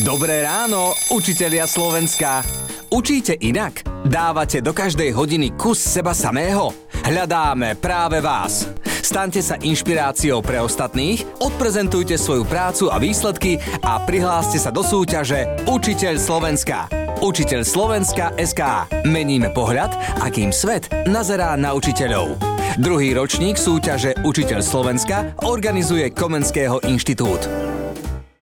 Dobré 0.00 0.42
ráno, 0.42 0.96
učitelia 1.12 1.68
Slovenska. 1.68 2.40
Učíte 2.88 3.36
inak? 3.36 3.84
Dávate 4.08 4.64
do 4.64 4.72
každej 4.72 5.12
hodiny 5.12 5.54
kus 5.54 5.76
seba 5.76 6.16
samého? 6.16 6.72
Hľadáme 7.04 7.76
práve 7.76 8.18
vás. 8.24 8.64
Staňte 9.10 9.42
sa 9.42 9.58
inšpiráciou 9.58 10.38
pre 10.38 10.62
ostatných, 10.62 11.26
odprezentujte 11.42 12.14
svoju 12.14 12.46
prácu 12.46 12.94
a 12.94 13.02
výsledky 13.02 13.58
a 13.82 13.98
prihláste 14.06 14.54
sa 14.62 14.70
do 14.70 14.86
súťaže 14.86 15.66
Učiteľ 15.66 16.14
Slovenska. 16.14 16.86
Učiteľ 17.18 17.66
Slovenska 17.66 18.30
SK. 18.38 18.86
Meníme 19.10 19.50
pohľad, 19.50 19.90
akým 20.22 20.54
svet 20.54 20.86
nazerá 21.10 21.58
na 21.58 21.74
učiteľov. 21.74 22.38
Druhý 22.78 23.10
ročník 23.18 23.58
súťaže 23.58 24.14
Učiteľ 24.22 24.62
Slovenska 24.62 25.34
organizuje 25.42 26.14
Komenského 26.14 26.78
inštitút. 26.86 27.69